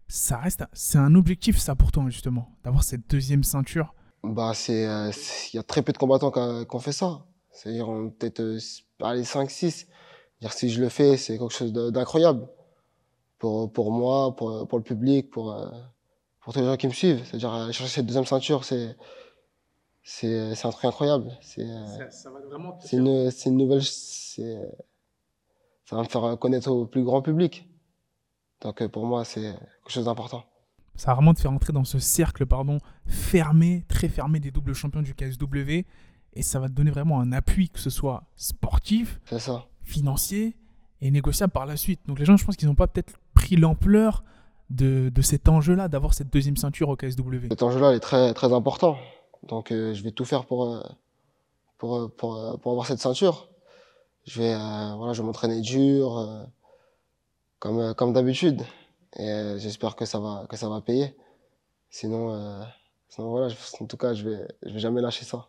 ça 0.08 0.38
reste, 0.38 0.64
c'est 0.72 0.98
un 0.98 1.14
objectif, 1.14 1.58
ça, 1.58 1.74
pour 1.74 1.92
toi, 1.92 2.04
justement, 2.08 2.48
d'avoir 2.64 2.84
cette 2.84 3.08
deuxième 3.10 3.42
ceinture. 3.44 3.94
Bah, 4.22 4.52
c'est, 4.54 4.86
euh, 4.86 5.10
il 5.52 5.56
y 5.56 5.58
a 5.58 5.62
très 5.62 5.82
peu 5.82 5.92
de 5.92 5.98
combattants 5.98 6.30
qui 6.30 6.38
ont- 6.38 6.64
qui 6.64 6.76
ont 6.76 6.80
fait 6.80 6.92
ça. 6.92 7.24
C'est-à-dire, 7.52 7.88
on- 7.88 8.10
peut-être, 8.10 8.40
euh, 8.40 8.58
allez, 9.02 9.24
5, 9.24 9.50
6. 9.50 9.86
Dire 10.40 10.52
si 10.52 10.68
je 10.68 10.80
le 10.80 10.88
fais, 10.88 11.16
c'est 11.16 11.38
quelque 11.38 11.52
chose 11.52 11.72
d'incroyable. 11.72 12.46
Pour, 13.38 13.72
pour 13.72 13.90
moi, 13.92 14.34
pour, 14.36 14.66
pour 14.68 14.78
le 14.78 14.84
public, 14.84 15.30
pour, 15.30 15.52
euh, 15.52 15.68
pour 16.40 16.52
tous 16.52 16.60
les 16.60 16.66
gens 16.66 16.76
qui 16.76 16.86
me 16.88 16.92
suivent. 16.92 17.22
C'est-à-dire, 17.24 17.52
aller 17.52 17.72
chercher 17.72 17.92
cette 17.94 18.06
deuxième 18.06 18.24
ceinture, 18.26 18.64
c'est, 18.64 18.96
c'est, 20.02 20.54
c'est 20.54 20.66
un 20.66 20.70
truc 20.70 20.84
incroyable. 20.84 21.36
C'est, 21.40 21.62
euh, 21.68 22.10
Ça, 22.10 22.30
va 22.30 22.40
vraiment 22.40 22.78
c'est 22.82 22.96
une, 22.96 23.30
c'est 23.30 23.48
une 23.50 23.56
nouvelle, 23.56 23.82
c'est, 23.82 24.56
ça 25.84 25.96
va 25.96 26.02
me 26.02 26.08
faire 26.08 26.38
connaître 26.38 26.70
au 26.70 26.86
plus 26.86 27.02
grand 27.04 27.22
public. 27.22 27.68
Donc, 28.62 28.82
euh, 28.82 28.88
pour 28.88 29.06
moi, 29.06 29.24
c'est 29.24 29.40
quelque 29.42 29.90
chose 29.90 30.04
d'important. 30.06 30.44
Ça 30.94 31.08
va 31.08 31.14
vraiment 31.16 31.34
te 31.34 31.40
faire 31.40 31.52
entrer 31.52 31.72
dans 31.72 31.84
ce 31.84 31.98
cercle, 31.98 32.46
pardon, 32.46 32.78
fermé, 33.06 33.84
très 33.88 34.08
fermé 34.08 34.40
des 34.40 34.50
doubles 34.50 34.72
champions 34.74 35.02
du 35.02 35.14
KSW. 35.14 35.84
Et 36.32 36.42
ça 36.42 36.58
va 36.58 36.68
te 36.68 36.72
donner 36.72 36.90
vraiment 36.90 37.20
un 37.20 37.32
appui, 37.32 37.68
que 37.68 37.78
ce 37.78 37.90
soit 37.90 38.24
sportif, 38.34 39.20
ça. 39.26 39.66
financier 39.82 40.56
et 41.00 41.10
négociable 41.10 41.52
par 41.52 41.66
la 41.66 41.76
suite. 41.76 42.00
Donc 42.06 42.18
les 42.18 42.24
gens, 42.24 42.36
je 42.36 42.44
pense 42.44 42.56
qu'ils 42.56 42.68
n'ont 42.68 42.74
pas 42.74 42.86
peut-être 42.86 43.14
pris 43.34 43.56
l'ampleur 43.56 44.24
de, 44.70 45.10
de 45.14 45.22
cet 45.22 45.48
enjeu-là, 45.48 45.88
d'avoir 45.88 46.14
cette 46.14 46.32
deuxième 46.32 46.56
ceinture 46.56 46.88
au 46.88 46.96
KSW. 46.96 47.48
Cet 47.50 47.62
enjeu-là 47.62 47.92
est 47.94 48.00
très, 48.00 48.34
très 48.34 48.52
important. 48.52 48.96
Donc, 49.44 49.70
euh, 49.70 49.94
je 49.94 50.02
vais 50.02 50.10
tout 50.10 50.24
faire 50.24 50.44
pour, 50.44 50.64
euh, 50.64 50.82
pour, 51.78 52.10
pour, 52.16 52.58
pour 52.60 52.72
avoir 52.72 52.86
cette 52.86 52.98
ceinture. 53.00 53.48
Je 54.26 54.40
vais, 54.40 54.54
euh, 54.54 54.94
voilà, 54.96 55.12
je 55.12 55.20
vais 55.22 55.26
m'entraîner 55.26 55.60
dur, 55.60 56.46
comme, 57.58 57.78
euh, 57.78 57.94
comme 57.94 58.12
d'habitude. 58.12 58.62
Et 59.18 59.28
euh, 59.28 59.58
j'espère 59.58 59.96
que 59.96 60.04
ça 60.04 60.18
va, 60.18 60.46
que 60.48 60.56
ça 60.56 60.68
va 60.68 60.80
payer. 60.80 61.16
Sinon, 61.90 62.34
euh, 62.34 62.62
voilà, 63.18 63.54
en 63.80 63.86
tout 63.86 63.96
cas, 63.96 64.14
je 64.14 64.28
vais, 64.28 64.48
je 64.64 64.72
vais 64.72 64.78
jamais 64.78 65.00
lâcher 65.00 65.24
ça. 65.24 65.48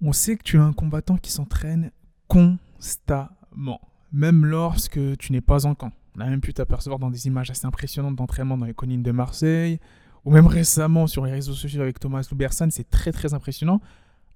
On 0.00 0.12
sait 0.12 0.36
que 0.36 0.42
tu 0.42 0.56
es 0.56 0.60
un 0.60 0.72
combattant 0.72 1.16
qui 1.16 1.30
s'entraîne 1.30 1.90
constamment, 2.28 3.80
même 4.12 4.44
lorsque 4.46 4.98
tu 5.18 5.32
n'es 5.32 5.40
pas 5.40 5.66
en 5.66 5.74
camp. 5.74 5.92
On 6.16 6.20
a 6.20 6.26
même 6.26 6.40
pu 6.40 6.52
t'apercevoir 6.52 6.98
dans 6.98 7.10
des 7.10 7.26
images 7.26 7.50
assez 7.50 7.66
impressionnantes 7.66 8.16
d'entraînement 8.16 8.58
dans 8.58 8.66
les 8.66 8.74
collines 8.74 9.02
de 9.02 9.12
Marseille, 9.12 9.78
ou 10.24 10.30
même 10.30 10.46
récemment 10.46 11.06
sur 11.06 11.24
les 11.24 11.32
réseaux 11.32 11.54
sociaux 11.54 11.82
avec 11.82 11.98
Thomas 11.98 12.26
Loubersan, 12.30 12.70
c'est 12.70 12.88
très 12.88 13.12
très 13.12 13.34
impressionnant. 13.34 13.80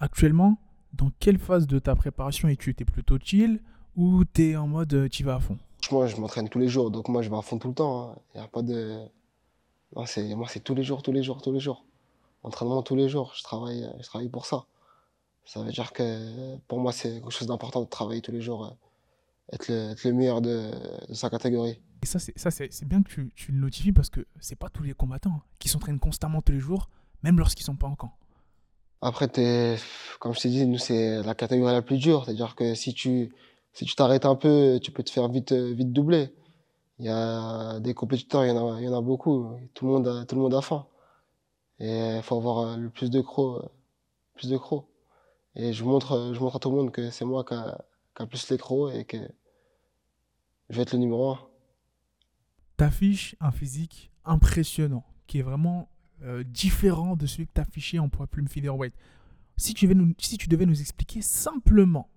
Actuellement, 0.00 0.58
dans 0.92 1.10
quelle 1.20 1.38
phase 1.38 1.66
de 1.66 1.78
ta 1.78 1.94
préparation 1.94 2.48
es-tu? 2.48 2.74
T'es 2.74 2.84
plutôt 2.84 3.18
chill 3.18 3.60
ou 3.94 4.24
t'es 4.24 4.56
en 4.56 4.66
mode 4.66 5.08
tu 5.10 5.24
vas 5.24 5.36
à 5.36 5.40
fond? 5.40 5.58
Franchement, 5.82 6.06
je 6.06 6.20
m'entraîne 6.20 6.48
tous 6.48 6.58
les 6.58 6.68
jours, 6.68 6.90
donc 6.90 7.08
moi, 7.08 7.22
je 7.22 7.30
vais 7.30 7.36
à 7.36 7.42
fond 7.42 7.58
tout 7.58 7.68
le 7.68 7.74
temps. 7.74 8.10
hein. 8.10 8.16
Il 8.34 8.40
y 8.40 8.44
a 8.44 8.48
pas 8.48 8.62
de. 8.62 8.98
Non, 9.94 10.04
moi, 10.36 10.46
c'est 10.48 10.60
tous 10.60 10.74
les 10.74 10.82
jours, 10.82 11.02
tous 11.02 11.12
les 11.12 11.22
jours, 11.22 11.40
tous 11.42 11.52
les 11.52 11.60
jours. 11.60 11.84
Entraînement 12.42 12.82
tous 12.82 12.96
les 12.96 13.08
jours. 13.08 13.32
Je 13.36 13.42
travaille, 13.42 13.88
je 14.00 14.06
travaille 14.06 14.28
pour 14.28 14.46
ça. 14.46 14.64
Ça 15.44 15.62
veut 15.62 15.70
dire 15.70 15.92
que 15.92 16.56
pour 16.66 16.80
moi, 16.80 16.92
c'est 16.92 17.20
quelque 17.20 17.30
chose 17.30 17.46
d'important 17.46 17.80
de 17.82 17.86
travailler 17.86 18.20
tous 18.20 18.32
les 18.32 18.40
jours, 18.40 18.66
euh, 18.66 18.70
être 19.52 19.68
le, 19.68 19.90
être 19.90 20.04
le 20.04 20.12
meilleur 20.12 20.40
de, 20.40 20.72
de 21.08 21.14
sa 21.14 21.30
catégorie. 21.30 21.80
Et 22.02 22.06
ça, 22.06 22.18
c'est 22.18 22.84
bien 22.84 23.02
que 23.02 23.08
tu, 23.08 23.32
tu 23.36 23.52
le 23.52 23.58
notifies 23.58 23.92
parce 23.92 24.10
que 24.10 24.26
c'est 24.40 24.56
pas 24.56 24.68
tous 24.68 24.82
les 24.82 24.92
combattants 24.92 25.30
hein, 25.30 25.42
qui 25.60 25.68
s'entraînent 25.68 26.00
constamment 26.00 26.42
tous 26.42 26.52
les 26.52 26.58
jours, 26.60 26.88
même 27.22 27.38
lorsqu'ils 27.38 27.62
sont 27.64 27.76
pas 27.76 27.86
en 27.86 27.94
camp. 27.94 28.12
Après, 29.00 29.28
t'es, 29.28 29.76
comme 30.18 30.34
je 30.34 30.40
t'ai 30.40 30.48
dit, 30.48 30.66
nous, 30.66 30.78
c'est 30.78 31.22
la 31.22 31.34
catégorie 31.34 31.72
la 31.72 31.82
plus 31.82 31.98
dure. 31.98 32.24
C'est-à-dire 32.24 32.56
que 32.56 32.74
si 32.74 32.92
tu, 32.92 33.32
si 33.76 33.84
tu 33.84 33.94
t'arrêtes 33.94 34.24
un 34.24 34.36
peu, 34.36 34.80
tu 34.82 34.90
peux 34.90 35.02
te 35.02 35.10
faire 35.10 35.28
vite, 35.28 35.52
euh, 35.52 35.74
vite 35.74 35.92
doubler. 35.92 36.32
Il 36.98 37.04
y 37.04 37.10
a 37.10 37.78
des 37.78 37.92
compétiteurs, 37.92 38.46
il 38.46 38.48
y 38.48 38.88
en 38.88 38.94
a, 38.96 39.00
beaucoup. 39.02 39.50
Tout 39.74 39.84
le 39.84 39.92
monde 39.92 40.08
a, 40.08 40.24
tout 40.24 40.34
le 40.34 40.40
monde 40.40 40.54
a 40.54 40.62
faim. 40.62 40.86
Et 41.78 42.16
il 42.16 42.22
faut 42.22 42.38
avoir 42.38 42.60
euh, 42.60 42.76
le 42.78 42.88
plus 42.88 43.10
de 43.10 43.20
crocs, 43.20 43.62
euh, 43.62 43.68
plus 44.34 44.48
de 44.48 44.56
crocs. 44.56 44.86
Et 45.56 45.74
je 45.74 45.84
montre, 45.84 46.32
je 46.32 46.40
montre 46.40 46.56
à 46.56 46.58
tout 46.58 46.70
le 46.70 46.76
monde 46.76 46.90
que 46.90 47.10
c'est 47.10 47.26
moi 47.26 47.44
qui 47.44 47.52
a, 47.52 47.84
qui 48.16 48.24
plus 48.24 48.48
les 48.48 48.56
crocs 48.56 48.94
et 48.94 49.04
que 49.04 49.18
je 50.70 50.76
vais 50.76 50.82
être 50.82 50.94
le 50.94 50.98
numéro 50.98 51.32
un. 51.32 51.38
T'affiches 52.78 53.36
un 53.40 53.50
physique 53.50 54.10
impressionnant, 54.24 55.04
qui 55.26 55.40
est 55.40 55.42
vraiment 55.42 55.90
euh, 56.22 56.44
différent 56.44 57.14
de 57.14 57.26
celui 57.26 57.46
que 57.46 57.52
t'affichais 57.52 57.98
en 57.98 58.08
poids 58.08 58.26
plume 58.26 58.48
featherweight. 58.48 58.94
Si 59.58 59.74
tu, 59.74 59.86
si 60.18 60.38
tu 60.38 60.48
devais 60.48 60.64
nous 60.64 60.80
expliquer 60.80 61.20
simplement 61.20 62.08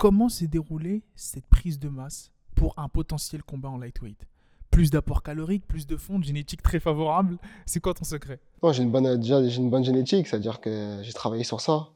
comment 0.00 0.30
s'est 0.30 0.46
déroulée 0.46 1.02
cette 1.14 1.44
prise 1.44 1.78
de 1.78 1.90
masse 1.90 2.32
pour 2.54 2.72
un 2.78 2.88
potentiel 2.88 3.42
combat 3.42 3.68
en 3.68 3.76
lightweight? 3.76 4.26
Plus 4.70 4.90
d'apport 4.90 5.22
calorique, 5.22 5.66
plus 5.66 5.86
de 5.86 5.94
fonte, 5.98 6.24
génétique 6.24 6.62
très 6.62 6.80
favorable. 6.80 7.36
C'est 7.66 7.80
quoi 7.80 7.92
ton 7.92 8.04
secret? 8.04 8.40
Non, 8.62 8.72
j'ai 8.72 8.82
une 8.82 8.90
bonne, 8.90 9.20
déjà, 9.20 9.46
j'ai 9.46 9.58
une 9.58 9.68
bonne 9.68 9.84
génétique, 9.84 10.26
c'est-à-dire 10.26 10.62
que 10.62 11.00
j'ai 11.02 11.12
travaillé 11.12 11.44
sur 11.44 11.60
ça. 11.60 11.90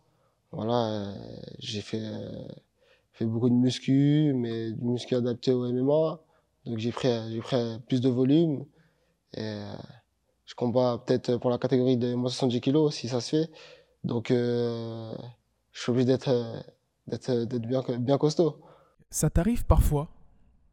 Voilà, 0.52 0.90
euh, 0.90 1.14
j'ai 1.60 1.80
fait, 1.80 2.02
euh, 2.02 2.46
fait 3.12 3.24
beaucoup 3.24 3.48
de 3.48 3.54
muscu, 3.54 4.34
mais 4.34 4.72
du 4.72 4.84
muscu 4.84 5.14
adapté 5.14 5.52
au 5.52 5.66
MMA. 5.72 6.20
Donc 6.66 6.78
j'ai 6.78 6.92
pris, 6.92 7.08
j'ai 7.32 7.40
pris 7.40 7.56
euh, 7.56 7.78
plus 7.88 8.02
de 8.02 8.10
volume. 8.10 8.66
Et 9.32 9.62
je 10.44 10.54
combats 10.54 11.02
peut-être 11.06 11.38
pour 11.38 11.48
la 11.48 11.56
catégorie 11.56 11.96
de 11.96 12.14
moins 12.14 12.28
70 12.28 12.60
kg, 12.60 12.90
si 12.90 13.08
ça 13.08 13.22
se 13.22 13.30
fait. 13.30 13.50
Donc 14.04 14.26
je 14.28 15.16
suis 15.72 15.90
obligé 15.90 16.04
d'être, 16.04 16.30
d'être, 17.06 17.30
euh, 17.30 17.46
bien, 17.46 17.82
bien 17.98 18.18
costaud. 18.18 18.60
Ça 19.10 19.30
t'arrive 19.30 19.64
parfois 19.64 20.08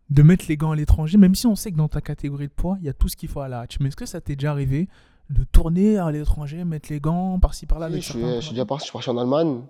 de 0.10 0.24
mettre 0.24 0.46
les 0.50 0.58
gants 0.58 0.72
à 0.72 0.76
l'étranger, 0.76 1.18
même 1.18 1.36
si 1.36 1.48
on 1.48 1.56
sait 1.56 1.72
que 1.72 1.78
dans 1.78 1.88
ta 1.88 2.02
catégorie 2.02 2.48
de 2.48 2.54
poids, 2.54 2.78
il 2.82 2.86
y 2.86 2.90
a 2.90 2.94
tout 2.94 3.08
ce 3.08 3.16
qu'il 3.16 3.30
faut 3.30 3.40
à 3.40 3.48
la 3.48 3.62
hatch. 3.62 3.80
Mais 3.80 3.88
est-ce 3.90 3.96
que 3.96 4.06
ça 4.06 4.20
t'est 4.20 4.36
déjà 4.36 4.52
arrivé 4.52 4.90
de 5.30 5.44
tourner 5.46 5.98
à 5.98 6.12
l'étranger, 6.12 6.66
mettre 6.66 6.92
les 6.92 7.00
gants 7.00 7.40
par-ci 7.40 7.66
par-là 7.66 7.88
Oui, 7.88 7.94
avec 7.94 8.04
je, 8.04 8.12
suis, 8.12 8.20
certains 8.20 8.36
je 8.36 8.42
suis 8.42 8.52
déjà 8.52 8.66
parti, 8.66 8.82
je 8.82 8.86
suis 8.86 8.94
parti 8.94 9.10
en 9.10 9.18
Allemagne, 9.18 9.62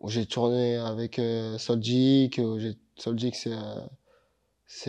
où 0.00 0.08
j'ai 0.08 0.24
tourné 0.26 0.76
avec 0.76 1.18
euh, 1.18 1.58
Soljic. 1.58 2.40
Soljic, 2.96 3.34
c'est 3.34 3.52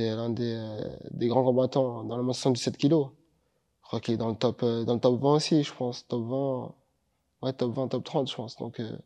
euh, 0.10 0.16
l'un 0.16 0.30
des, 0.30 0.54
euh, 0.56 0.90
des 1.12 1.28
grands 1.28 1.44
combattants 1.44 2.04
dans 2.06 2.16
le 2.16 2.24
moins 2.24 2.34
77 2.34 2.78
kilos. 2.78 3.10
Je 3.88 3.90
crois 3.90 4.02
qu'il 4.02 4.16
est 4.16 4.18
dans 4.18 4.28
le 4.28 4.36
top, 4.36 4.64
euh, 4.64 4.84
dans 4.84 4.96
le 4.96 5.00
top 5.00 5.22
20 5.22 5.36
aussi, 5.36 5.64
je 5.64 5.74
pense. 5.74 6.06
Top 6.08 6.22
20, 6.28 6.76
ouais, 7.42 7.54
top 7.54 7.74
20, 7.74 7.88
top 7.88 8.04
30, 8.04 8.30
je 8.30 8.36
pense. 8.36 8.58
Donc, 8.58 8.82
euh, 8.82 8.98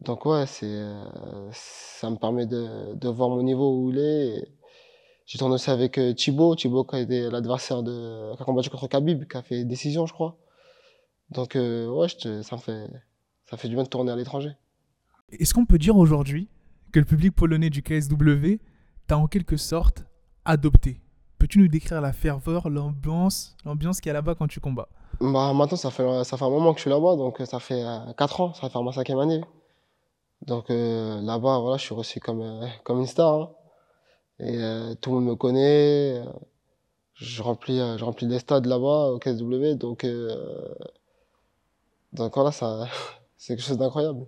donc 0.00 0.26
ouais, 0.26 0.46
c'est, 0.46 0.66
euh, 0.66 1.04
ça 1.52 2.10
me 2.10 2.16
permet 2.16 2.46
de, 2.46 2.94
de 2.94 3.08
voir 3.08 3.30
mon 3.30 3.42
niveau 3.42 3.80
où 3.80 3.90
il 3.90 3.98
est. 3.98 4.48
J'ai 5.24 5.38
tourné 5.38 5.54
aussi 5.56 5.70
avec 5.70 5.98
euh, 5.98 6.14
Thibaut, 6.14 6.54
Thibaut 6.54 6.84
qui 6.84 6.96
a 6.96 7.00
été 7.00 7.30
l'adversaire 7.30 7.82
de, 7.82 8.34
qui 8.36 8.42
a 8.42 8.44
combattu 8.44 8.70
contre 8.70 8.86
Khabib, 8.86 9.26
qui 9.26 9.36
a 9.36 9.42
fait 9.42 9.64
décision, 9.64 10.06
je 10.06 10.12
crois. 10.12 10.36
Donc, 11.30 11.56
euh, 11.56 11.88
ouais, 11.88 12.06
je 12.08 12.42
ça 12.42 12.56
me 12.56 12.60
fait, 12.60 12.86
ça 13.50 13.56
fait 13.56 13.68
du 13.68 13.74
bien 13.74 13.82
de 13.82 13.88
tourner 13.88 14.12
à 14.12 14.16
l'étranger. 14.16 14.50
Est-ce 15.32 15.52
qu'on 15.52 15.66
peut 15.66 15.78
dire 15.78 15.96
aujourd'hui 15.96 16.48
que 16.92 17.00
le 17.00 17.04
public 17.04 17.34
polonais 17.34 17.70
du 17.70 17.82
KSW 17.82 18.60
t'a 19.08 19.18
en 19.18 19.26
quelque 19.26 19.56
sorte 19.56 20.04
adopté? 20.44 21.00
Peux-tu 21.38 21.58
nous 21.58 21.68
décrire 21.68 22.00
la 22.00 22.12
ferveur, 22.12 22.68
l'ambiance, 22.68 23.56
l'ambiance 23.64 24.00
qu'il 24.00 24.08
y 24.08 24.10
a 24.10 24.14
là-bas 24.14 24.36
quand 24.36 24.46
tu 24.46 24.60
combats? 24.60 24.88
Bah, 25.20 25.52
maintenant, 25.52 25.76
ça 25.76 25.90
fait, 25.90 26.24
ça 26.24 26.36
fait 26.36 26.44
un 26.44 26.50
moment 26.50 26.72
que 26.72 26.78
je 26.78 26.82
suis 26.82 26.90
là-bas, 26.90 27.16
donc 27.16 27.42
ça 27.44 27.58
fait 27.58 27.82
euh, 27.82 28.12
4 28.16 28.40
ans, 28.40 28.54
ça 28.54 28.62
va 28.62 28.70
faire 28.70 28.82
ma 28.82 28.92
cinquième 28.92 29.18
année. 29.18 29.40
Donc 30.42 30.70
euh, 30.70 31.20
là-bas, 31.22 31.58
voilà, 31.58 31.76
je 31.76 31.82
suis 31.84 31.94
reçu 31.94 32.20
comme, 32.20 32.40
euh, 32.40 32.66
comme 32.84 33.00
une 33.00 33.06
star. 33.06 33.34
hein. 33.34 33.50
Et 34.38 34.56
euh, 34.58 34.94
tout 35.00 35.10
le 35.10 35.16
monde 35.20 35.30
me 35.30 35.34
connaît. 35.34 36.22
je 37.14 37.42
remplis, 37.42 37.78
je 37.78 38.04
remplis 38.04 38.26
des 38.26 38.38
stades 38.38 38.66
là-bas 38.66 39.08
au 39.12 39.18
KSW, 39.18 39.74
donc, 39.76 40.04
donc 42.12 42.34
voilà, 42.34 42.52
ça, 42.52 42.86
c'est 43.38 43.56
quelque 43.56 43.64
chose 43.66 43.78
d'incroyable. 43.78 44.26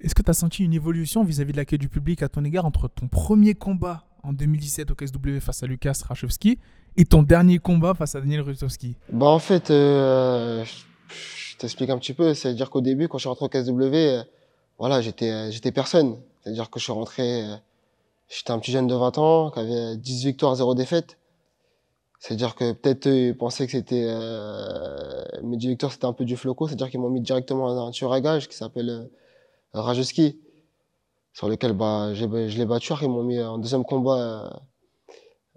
Est-ce 0.00 0.14
que 0.14 0.22
tu 0.22 0.30
as 0.30 0.34
senti 0.34 0.64
une 0.64 0.74
évolution 0.74 1.22
vis-à-vis 1.24 1.52
de 1.52 1.56
l'accueil 1.58 1.78
du 1.78 1.88
public 1.88 2.22
à 2.22 2.28
ton 2.28 2.44
égard 2.44 2.66
entre 2.66 2.88
ton 2.88 3.06
premier 3.08 3.54
combat 3.54 4.04
en 4.22 4.32
2017 4.32 4.90
au 4.90 4.94
KSW 4.94 5.38
face 5.40 5.62
à 5.62 5.66
Lukas 5.66 6.02
Rachowski 6.06 6.58
et 6.96 7.04
ton 7.04 7.22
dernier 7.22 7.58
combat 7.58 7.94
face 7.94 8.14
à 8.14 8.20
Daniel 8.20 8.40
Rutowski? 8.42 8.96
Bah 9.10 9.26
en 9.26 9.38
fait, 9.38 9.68
je, 9.68 10.64
je 11.08 11.56
t'explique 11.56 11.88
un 11.90 11.98
petit 11.98 12.12
peu. 12.14 12.34
C'est-à-dire 12.34 12.68
qu'au 12.68 12.80
début, 12.80 13.08
quand 13.08 13.18
je 13.18 13.22
suis 13.22 13.28
rentré 13.28 13.44
au 13.46 13.48
KSW, 13.48 14.26
voilà, 14.78 15.00
j'étais 15.00 15.30
euh, 15.30 15.50
j'étais 15.50 15.72
personne. 15.72 16.20
C'est-à-dire 16.42 16.70
que 16.70 16.78
je 16.78 16.84
suis 16.84 16.92
rentré, 16.92 17.44
euh, 17.44 17.56
j'étais 18.28 18.50
un 18.50 18.58
petit 18.58 18.72
jeune 18.72 18.86
de 18.86 18.94
20 18.94 19.18
ans 19.18 19.50
qui 19.50 19.60
avait 19.60 19.96
10 19.96 20.24
victoires, 20.24 20.54
0 20.54 20.74
défaites. 20.74 21.18
C'est-à-dire 22.18 22.54
que 22.54 22.72
peut-être 22.72 23.08
eux, 23.08 23.28
ils 23.28 23.36
pensaient 23.36 23.66
que 23.66 23.72
c'était 23.72 24.04
euh, 24.06 25.24
mes 25.42 25.56
10 25.56 25.68
victoires, 25.68 25.92
c'était 25.92 26.06
un 26.06 26.12
peu 26.12 26.24
du 26.24 26.36
floco. 26.36 26.68
C'est-à-dire 26.68 26.90
qu'ils 26.90 27.00
m'ont 27.00 27.10
mis 27.10 27.20
directement 27.20 27.74
dans 27.74 27.88
un 27.88 27.90
tueur 27.90 28.12
à 28.12 28.20
gage 28.20 28.48
qui 28.48 28.56
s'appelle 28.56 28.90
euh, 28.90 29.06
Rajewski, 29.80 30.38
sur 31.32 31.48
lequel 31.48 31.72
bah, 31.72 32.14
je 32.14 32.26
l'ai 32.26 32.66
battu. 32.66 32.92
Ils 33.02 33.08
m'ont 33.08 33.24
mis 33.24 33.40
en 33.40 33.58
deuxième 33.58 33.84
combat 33.84 34.18
euh, 34.18 34.50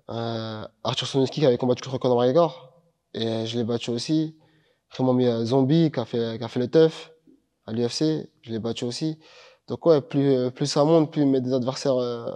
euh, 0.09 0.67
Arthur 0.83 1.07
Sonuski 1.07 1.39
qui 1.41 1.45
avait 1.45 1.57
combattu 1.57 1.83
contre 1.83 1.97
Conor 1.99 2.17
McGregor. 2.17 2.73
Et 3.13 3.27
euh, 3.27 3.45
je 3.45 3.57
l'ai 3.57 3.63
battu 3.63 3.91
aussi. 3.91 4.35
Ils 4.97 5.05
m'ont 5.05 5.13
mis 5.13 5.27
euh, 5.27 5.45
Zombie 5.45 5.91
qui 5.91 5.99
a 5.99 6.05
fait, 6.05 6.37
qui 6.37 6.43
a 6.43 6.47
fait 6.47 6.59
le 6.59 6.67
teuf 6.67 7.11
à 7.67 7.73
l'UFC. 7.73 8.29
Je 8.41 8.51
l'ai 8.51 8.59
battu 8.59 8.85
aussi. 8.85 9.17
Donc 9.67 9.85
ouais, 9.85 10.01
plus, 10.01 10.31
euh, 10.31 10.49
plus 10.51 10.67
ça 10.67 10.83
monte, 10.83 11.11
plus 11.11 11.23
ils 11.23 11.27
mettent 11.27 11.43
des 11.43 11.53
adversaires, 11.53 11.97
euh, 11.97 12.31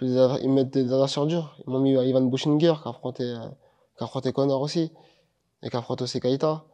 ils 0.00 0.50
mettent 0.50 0.70
des 0.70 0.92
adversaires 0.92 1.26
durs. 1.26 1.56
Ils 1.66 1.70
m'ont 1.70 1.80
mis 1.80 1.96
euh, 1.96 2.04
Ivan 2.04 2.22
Bushinger 2.22 2.74
qui 2.82 2.88
a 2.88 2.90
affronté, 2.90 3.24
euh, 3.24 3.48
qui 3.96 4.02
a 4.02 4.04
affronté 4.04 4.32
Conor 4.32 4.60
aussi. 4.60 4.92
Et 5.62 5.70
qui 5.70 5.76
a 5.76 5.80
affronté 5.80 6.04
aussi 6.04 6.20
Kaita. 6.20 6.64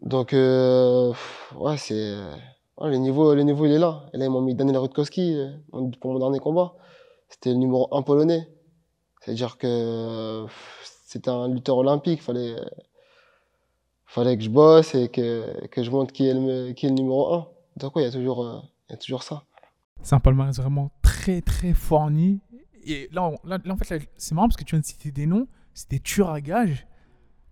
Donc 0.00 0.34
euh, 0.34 1.12
ouais, 1.56 1.78
c'est, 1.78 2.14
ouais, 2.78 2.90
le 2.90 2.96
niveau, 2.96 3.34
le 3.34 3.42
il 3.42 3.72
est 3.72 3.78
là. 3.78 4.04
Et 4.12 4.18
là, 4.18 4.26
ils 4.26 4.30
m'ont 4.30 4.42
mis 4.42 4.54
Daniel 4.54 4.78
Rutkowski 4.78 5.36
pour 6.00 6.12
mon 6.12 6.18
dernier 6.18 6.38
combat. 6.38 6.74
C'était 7.28 7.50
le 7.50 7.56
numéro 7.56 7.88
1 7.92 8.02
polonais. 8.02 8.48
C'est-à-dire 9.20 9.58
que 9.58 10.46
c'était 11.06 11.30
un 11.30 11.48
lutteur 11.48 11.78
olympique, 11.78 12.22
fallait, 12.22 12.54
fallait 14.16 14.36
que 14.36 14.42
je 14.42 14.50
bosse 14.50 14.94
et 14.94 15.08
que, 15.08 15.66
que 15.68 15.82
je 15.82 15.90
montre 15.90 16.12
qui 16.12 16.26
est 16.28 16.34
le, 16.34 16.72
qui 16.72 16.86
est 16.86 16.88
le 16.88 16.94
numéro 16.94 17.34
1. 17.34 17.46
Donc 17.76 17.94
ouais, 17.96 18.02
il 18.02 18.06
y 18.06 18.08
a 18.08 18.12
toujours, 18.12 18.44
euh, 18.44 18.58
il 18.88 18.92
y 18.92 18.94
a 18.94 18.98
toujours 18.98 19.22
ça. 19.22 19.44
C'est 20.02 20.14
un 20.14 20.20
palmarès 20.20 20.56
vraiment 20.56 20.90
très 21.02 21.40
très 21.42 21.72
fourni. 21.72 22.40
Et 22.84 23.08
là, 23.12 23.24
on- 23.24 23.38
là, 23.48 23.58
là, 23.64 23.74
en 23.74 23.76
fait, 23.76 24.08
c'est 24.16 24.34
marrant 24.34 24.48
parce 24.48 24.56
que 24.56 24.64
tu 24.64 24.74
viens 24.76 24.80
de 24.80 24.84
citer 24.84 25.10
des 25.10 25.26
noms, 25.26 25.46
c'est 25.74 25.90
des 25.90 26.00
tueurs 26.00 26.30
à 26.30 26.40
gages. 26.40 26.86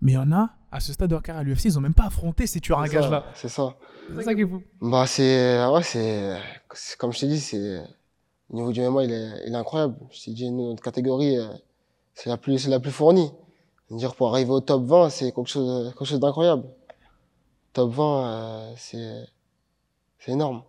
Mais 0.01 0.13
il 0.13 0.15
y 0.17 0.19
en 0.19 0.33
a, 0.33 0.51
à 0.71 0.81
ce 0.81 0.93
stade 0.93 1.09
de 1.09 1.15
leur 1.15 1.23
carrière 1.23 1.41
à 1.41 1.45
l'UFC, 1.45 1.67
ils 1.67 1.75
n'ont 1.75 1.81
même 1.81 1.95
pas 1.95 2.05
affronté 2.07 2.47
ces 2.47 2.61
tueurs 2.61 2.79
à 2.81 2.89
gages-là. 2.89 3.25
C'est 3.35 3.49
ça. 3.49 3.75
C'est 4.15 4.23
ça 4.23 4.35
qui 4.35 4.43
est 4.43 4.47
fou. 4.47 4.63
Bah 4.83 5.07
c'est, 5.07 5.65
ouais, 5.67 5.83
c'est, 5.83 6.37
comme 6.99 7.13
je 7.13 7.21
t'ai 7.21 7.27
dit, 7.29 7.41
c'est, 7.41 7.59
le 8.51 8.55
niveau 8.57 8.71
du 8.73 8.81
MMA, 8.83 9.05
il 9.05 9.13
est, 9.13 9.31
il 9.47 9.53
est 9.55 9.57
incroyable. 9.57 9.97
Je 10.13 10.25
t'ai 10.25 10.33
dit, 10.33 10.51
notre 10.51 10.83
catégorie, 10.83 11.39
euh, 11.39 11.49
c'est 12.15 12.29
la 12.29 12.37
plus, 12.37 12.59
c'est 12.59 12.71
la 12.71 12.81
plus 12.81 12.91
fournie. 12.91 13.31
Dire 13.91 14.15
pour 14.15 14.29
arriver 14.29 14.51
au 14.51 14.61
top 14.61 14.85
20, 14.85 15.11
c'est 15.11 15.33
quelque 15.33 15.49
chose, 15.49 16.21
d'incroyable. 16.21 16.65
Top 17.73 17.93
20, 17.93 18.27
euh, 18.27 18.75
c'est, 18.77 19.27
c'est 20.19 20.33
énorme. 20.33 20.63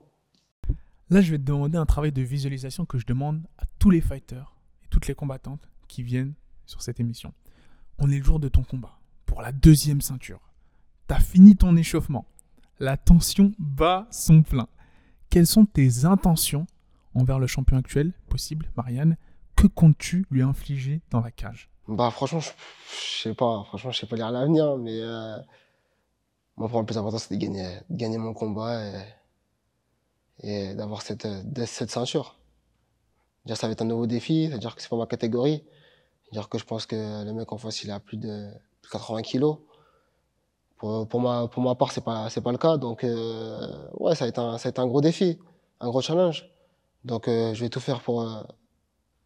Là, 1.09 1.21
je 1.21 1.31
vais 1.31 1.37
te 1.37 1.43
demander 1.43 1.77
un 1.77 1.85
travail 1.85 2.11
de 2.11 2.21
visualisation 2.21 2.85
que 2.85 2.97
je 2.97 3.05
demande 3.05 3.41
à 3.57 3.63
tous 3.79 3.91
les 3.91 4.01
fighters 4.01 4.55
et 4.83 4.87
toutes 4.89 5.07
les 5.07 5.15
combattantes 5.15 5.69
qui 5.87 6.03
viennent 6.03 6.33
sur 6.65 6.81
cette 6.81 6.99
émission. 6.99 7.33
On 7.99 8.11
est 8.11 8.17
le 8.17 8.23
jour 8.23 8.39
de 8.39 8.49
ton 8.49 8.63
combat 8.63 8.99
pour 9.25 9.41
la 9.41 9.51
deuxième 9.51 10.01
ceinture. 10.01 10.39
t'as 11.07 11.19
fini 11.19 11.55
ton 11.55 11.75
échauffement. 11.77 12.25
La 12.79 12.97
tension 12.97 13.51
bat 13.59 14.07
son 14.11 14.41
plein. 14.41 14.67
Quelles 15.29 15.47
sont 15.47 15.65
tes 15.65 16.05
intentions 16.05 16.65
envers 17.13 17.39
le 17.39 17.47
champion 17.47 17.77
actuel, 17.77 18.11
possible, 18.27 18.71
Marianne? 18.75 19.15
Que 19.55 19.67
comptes-tu 19.67 20.25
lui 20.31 20.41
infliger 20.41 21.01
dans 21.11 21.21
la 21.21 21.31
cage? 21.31 21.69
Bah 21.87 22.09
franchement, 22.09 22.39
je, 22.39 22.49
sais 23.23 23.33
pas. 23.35 23.63
Franchement, 23.65 23.91
je 23.91 23.99
sais 23.99 24.07
pas 24.07 24.15
lire 24.15 24.31
l'avenir, 24.31 24.75
mais 24.77 24.99
euh, 25.01 25.37
moi 26.57 26.67
pour 26.67 26.71
moi 26.71 26.81
le 26.81 26.85
plus 26.87 26.97
important 26.97 27.19
c'est 27.19 27.35
de 27.35 27.39
gagner, 27.39 27.77
de 27.89 27.95
gagner 27.95 28.17
mon 28.17 28.33
combat 28.33 28.81
et, 30.41 30.73
d'avoir 30.73 31.01
cette, 31.01 31.27
cette 31.65 31.91
ceinture. 31.91 32.37
Ça 33.53 33.67
va 33.67 33.73
être 33.73 33.83
un 33.83 33.85
nouveau 33.85 34.07
défi, 34.07 34.47
c'est-à-dire 34.49 34.75
que 34.75 34.81
c'est 34.81 34.89
pas 34.89 34.97
ma 34.97 35.05
catégorie. 35.05 35.63
Dire 36.31 36.49
que 36.49 36.57
je 36.57 36.65
pense 36.65 36.87
que 36.87 37.23
le 37.23 37.33
mec 37.33 37.51
en 37.51 37.57
face 37.57 37.83
il 37.83 37.91
a 37.91 37.99
plus 37.99 38.17
de 38.17 38.49
plus 38.81 38.89
de 38.89 38.91
80 38.91 39.21
kilos. 39.21 39.57
Pour, 40.77 41.07
pour 41.07 41.19
ma 41.21 41.47
pour 41.47 41.61
ma 41.63 41.75
part 41.75 41.91
c'est 41.91 42.03
pas 42.03 42.29
c'est 42.29 42.41
pas 42.41 42.51
le 42.51 42.57
cas 42.57 42.77
donc 42.77 43.03
euh, 43.03 43.87
ouais 43.99 44.13
ça 44.15 44.25
va 44.25 44.29
être 44.29 44.39
un 44.39 44.57
ça 44.57 44.65
va 44.65 44.69
être 44.71 44.79
un 44.79 44.87
gros 44.87 45.01
défi, 45.01 45.39
un 45.79 45.89
gros 45.89 46.01
challenge. 46.01 46.49
Donc 47.05 47.27
euh, 47.27 47.53
je 47.53 47.61
vais 47.61 47.69
tout 47.69 47.79
faire 47.79 48.01
pour 48.01 48.23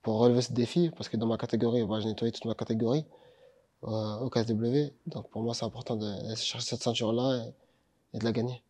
pour 0.01 0.19
relever 0.19 0.41
ce 0.41 0.53
défi 0.53 0.91
parce 0.95 1.09
que 1.09 1.17
dans 1.17 1.27
ma 1.27 1.38
catégorie 1.38 1.85
bah, 1.85 1.99
j'ai 1.99 2.07
nettoyé 2.09 2.31
toute 2.31 2.45
ma 2.45 2.55
catégorie 2.55 3.05
euh, 3.83 4.17
au 4.19 4.29
KSW. 4.29 4.93
Donc 5.07 5.29
pour 5.29 5.41
moi 5.43 5.53
c'est 5.53 5.65
important 5.65 5.95
de, 5.95 6.29
de 6.31 6.35
chercher 6.35 6.67
cette 6.67 6.83
ceinture 6.83 7.12
là 7.13 7.45
et, 8.13 8.15
et 8.17 8.19
de 8.19 8.23
la 8.25 8.31
gagner. 8.31 8.62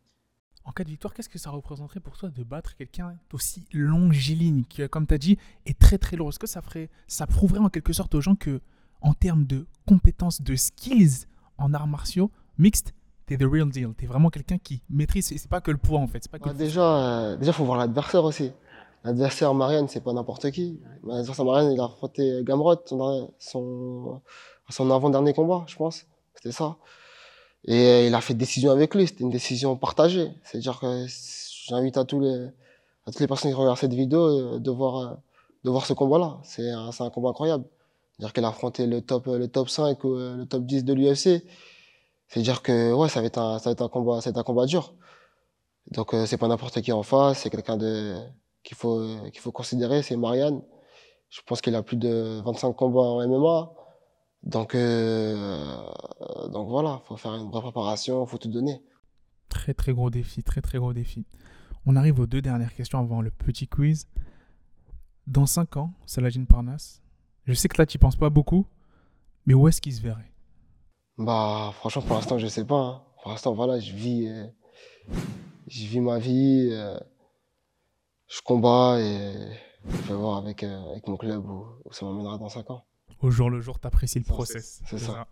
En 0.65 0.71
cas 0.71 0.83
de 0.83 0.89
victoire, 0.89 1.13
qu'est-ce 1.15 1.29
que 1.29 1.39
ça 1.39 1.49
représenterait 1.49 1.99
pour 2.01 2.15
toi 2.17 2.29
de 2.29 2.43
battre 2.43 2.75
quelqu'un 2.75 3.15
d'aussi 3.31 3.65
longiligne, 3.71 4.63
qui, 4.69 4.87
comme 4.89 5.07
tu 5.07 5.13
as 5.15 5.17
dit, 5.17 5.37
est 5.65 5.79
très 5.79 5.97
très 5.97 6.15
lourd? 6.15 6.29
Est-ce 6.29 6.37
que 6.37 6.45
ça, 6.47 6.61
ferait, 6.61 6.89
ça 7.07 7.25
prouverait 7.25 7.59
en 7.59 7.69
quelque 7.69 7.91
sorte 7.93 8.13
aux 8.13 8.21
gens 8.21 8.35
que, 8.35 8.61
en 9.01 9.13
termes 9.15 9.45
de 9.45 9.65
compétences, 9.87 10.41
de 10.43 10.55
skills 10.55 11.25
en 11.57 11.73
arts 11.73 11.87
martiaux 11.87 12.29
mixtes, 12.59 12.93
t'es 13.25 13.37
the 13.37 13.43
real 13.49 13.69
deal? 13.69 13.93
T'es 13.97 14.05
vraiment 14.05 14.29
quelqu'un 14.29 14.59
qui 14.59 14.83
maîtrise, 14.89 15.31
et 15.31 15.39
c'est 15.39 15.49
pas 15.49 15.61
que 15.61 15.71
le 15.71 15.77
poids 15.79 15.99
en 16.01 16.07
fait. 16.07 16.19
C'est 16.21 16.31
pas 16.31 16.37
que 16.37 16.43
Bah, 16.45 16.51
le- 16.51 16.57
déjà, 16.59 16.97
euh, 17.31 17.35
déjà, 17.37 17.51
faut 17.51 17.65
voir 17.65 17.79
l'adversaire 17.79 18.23
aussi. 18.23 18.51
L'adversaire 19.03 19.53
Marianne, 19.53 19.87
c'est 19.87 20.01
pas 20.01 20.13
n'importe 20.13 20.51
qui. 20.51 20.79
L'adversaire 21.05 21.45
Marianne, 21.45 21.71
il 21.71 21.79
a 21.79 21.85
affronté 21.85 22.41
Gamrot, 22.43 22.75
son, 22.85 23.31
son, 23.39 24.21
son 24.69 24.91
avant-dernier 24.91 25.33
combat, 25.33 25.63
je 25.67 25.75
pense. 25.75 26.05
C'était 26.35 26.51
ça. 26.51 26.75
Et 27.65 28.07
il 28.07 28.15
a 28.15 28.21
fait 28.21 28.33
décision 28.33 28.71
avec 28.71 28.95
lui. 28.95 29.07
C'était 29.07 29.23
une 29.23 29.29
décision 29.29 29.75
partagée. 29.75 30.31
C'est-à-dire 30.43 30.79
que 30.79 31.05
j'invite 31.67 31.97
à 31.97 32.05
tous 32.05 32.19
les, 32.19 32.47
à 33.05 33.11
toutes 33.11 33.19
les 33.19 33.27
personnes 33.27 33.51
qui 33.51 33.55
regardent 33.55 33.77
cette 33.77 33.93
vidéo 33.93 34.55
euh, 34.55 34.59
de 34.59 34.71
voir, 34.71 34.97
euh, 34.97 35.15
de 35.63 35.69
voir 35.69 35.85
ce 35.85 35.93
combat-là. 35.93 36.39
C'est 36.43 36.69
un, 36.69 36.91
c'est 36.91 37.03
un 37.03 37.09
combat 37.09 37.29
incroyable. 37.29 37.65
C'est-à-dire 38.13 38.33
qu'il 38.33 38.43
a 38.45 38.49
affronté 38.49 38.85
le 38.85 39.01
top, 39.01 39.27
le 39.27 39.47
top 39.47 39.69
5 39.69 40.03
ou 40.03 40.15
euh, 40.15 40.35
le 40.35 40.45
top 40.45 40.65
10 40.65 40.83
de 40.83 40.93
l'UFC. 40.93 41.43
C'est-à-dire 42.27 42.61
que, 42.61 42.93
ouais, 42.93 43.09
ça 43.09 43.21
va 43.21 43.27
être 43.27 43.39
un, 43.39 43.59
ça 43.59 43.69
va 43.69 43.71
être 43.71 43.81
un 43.81 43.89
combat, 43.89 44.21
ça 44.21 44.29
va 44.29 44.31
être 44.31 44.37
un 44.39 44.43
combat 44.43 44.65
dur. 44.65 44.93
Donc 45.91 46.13
c'est 46.27 46.37
pas 46.37 46.47
n'importe 46.47 46.81
qui 46.81 46.91
en 46.91 47.01
face, 47.01 47.39
c'est 47.39 47.49
quelqu'un 47.49 47.75
de 47.75 48.15
qu'il 48.69 48.77
faut 48.77 49.01
qu'il 49.31 49.41
faut 49.41 49.51
considérer, 49.51 50.03
c'est 50.03 50.15
Marianne. 50.15 50.61
Je 51.29 51.41
pense 51.43 51.59
qu'il 51.59 51.73
a 51.73 51.81
plus 51.81 51.97
de 51.97 52.39
25 52.45 52.71
combats 52.73 53.01
en 53.01 53.27
MMA. 53.27 53.71
Donc 54.43 54.75
euh, 54.75 55.75
donc 56.53 56.69
voilà, 56.69 57.01
faut 57.05 57.17
faire 57.17 57.33
une 57.33 57.49
vraie 57.49 57.61
préparation, 57.61 58.23
faut 58.27 58.37
tout 58.37 58.47
donner. 58.47 58.79
Très 59.49 59.73
très 59.73 59.91
gros 59.91 60.11
défi, 60.11 60.43
très 60.43 60.61
très 60.61 60.77
gros 60.77 60.93
défi. 60.93 61.25
On 61.87 61.95
arrive 61.95 62.19
aux 62.19 62.27
deux 62.27 62.43
dernières 62.43 62.75
questions 62.75 62.99
avant 62.99 63.21
le 63.21 63.31
petit 63.31 63.67
quiz. 63.67 64.07
Dans 65.25 65.47
5 65.47 65.77
ans, 65.77 65.93
Saladin 66.05 66.45
Parnasse, 66.45 67.01
je 67.45 67.53
sais 67.55 67.67
que 67.69 67.81
là 67.81 67.87
tu 67.87 67.97
penses 67.97 68.15
pas 68.17 68.29
beaucoup, 68.29 68.67
mais 69.47 69.55
où 69.55 69.67
est-ce 69.67 69.81
qu'il 69.81 69.93
se 69.93 70.01
verrait? 70.01 70.31
Bah 71.17 71.71
franchement 71.73 72.03
pour 72.03 72.15
l'instant 72.17 72.37
je 72.37 72.45
sais 72.47 72.65
pas. 72.65 72.75
hein. 72.79 73.01
Pour 73.23 73.31
l'instant 73.31 73.53
voilà, 73.55 73.79
je 73.79 73.93
vis 73.93 74.27
euh, 74.27 74.45
je 75.67 75.85
vis 75.87 75.99
ma 76.01 76.19
vie, 76.19 76.69
euh, 76.71 76.97
je 78.29 78.41
combats 78.41 78.99
et 78.99 79.33
je 79.87 79.97
vais 80.07 80.13
voir 80.13 80.37
avec 80.37 80.63
euh, 80.63 80.91
avec 80.91 81.07
mon 81.07 81.17
club 81.17 81.45
où, 81.45 81.65
où 81.83 81.93
ça 81.93 82.05
m'emmènera 82.05 82.37
dans 82.37 82.49
5 82.49 82.69
ans. 82.71 82.85
Au 83.21 83.31
jour 83.31 83.49
le 83.49 83.59
jour, 83.59 83.79
t'apprécies 83.79 84.19
le 84.19 84.25
process. 84.25 84.81
c'est 84.85 84.99
ça. 84.99 85.27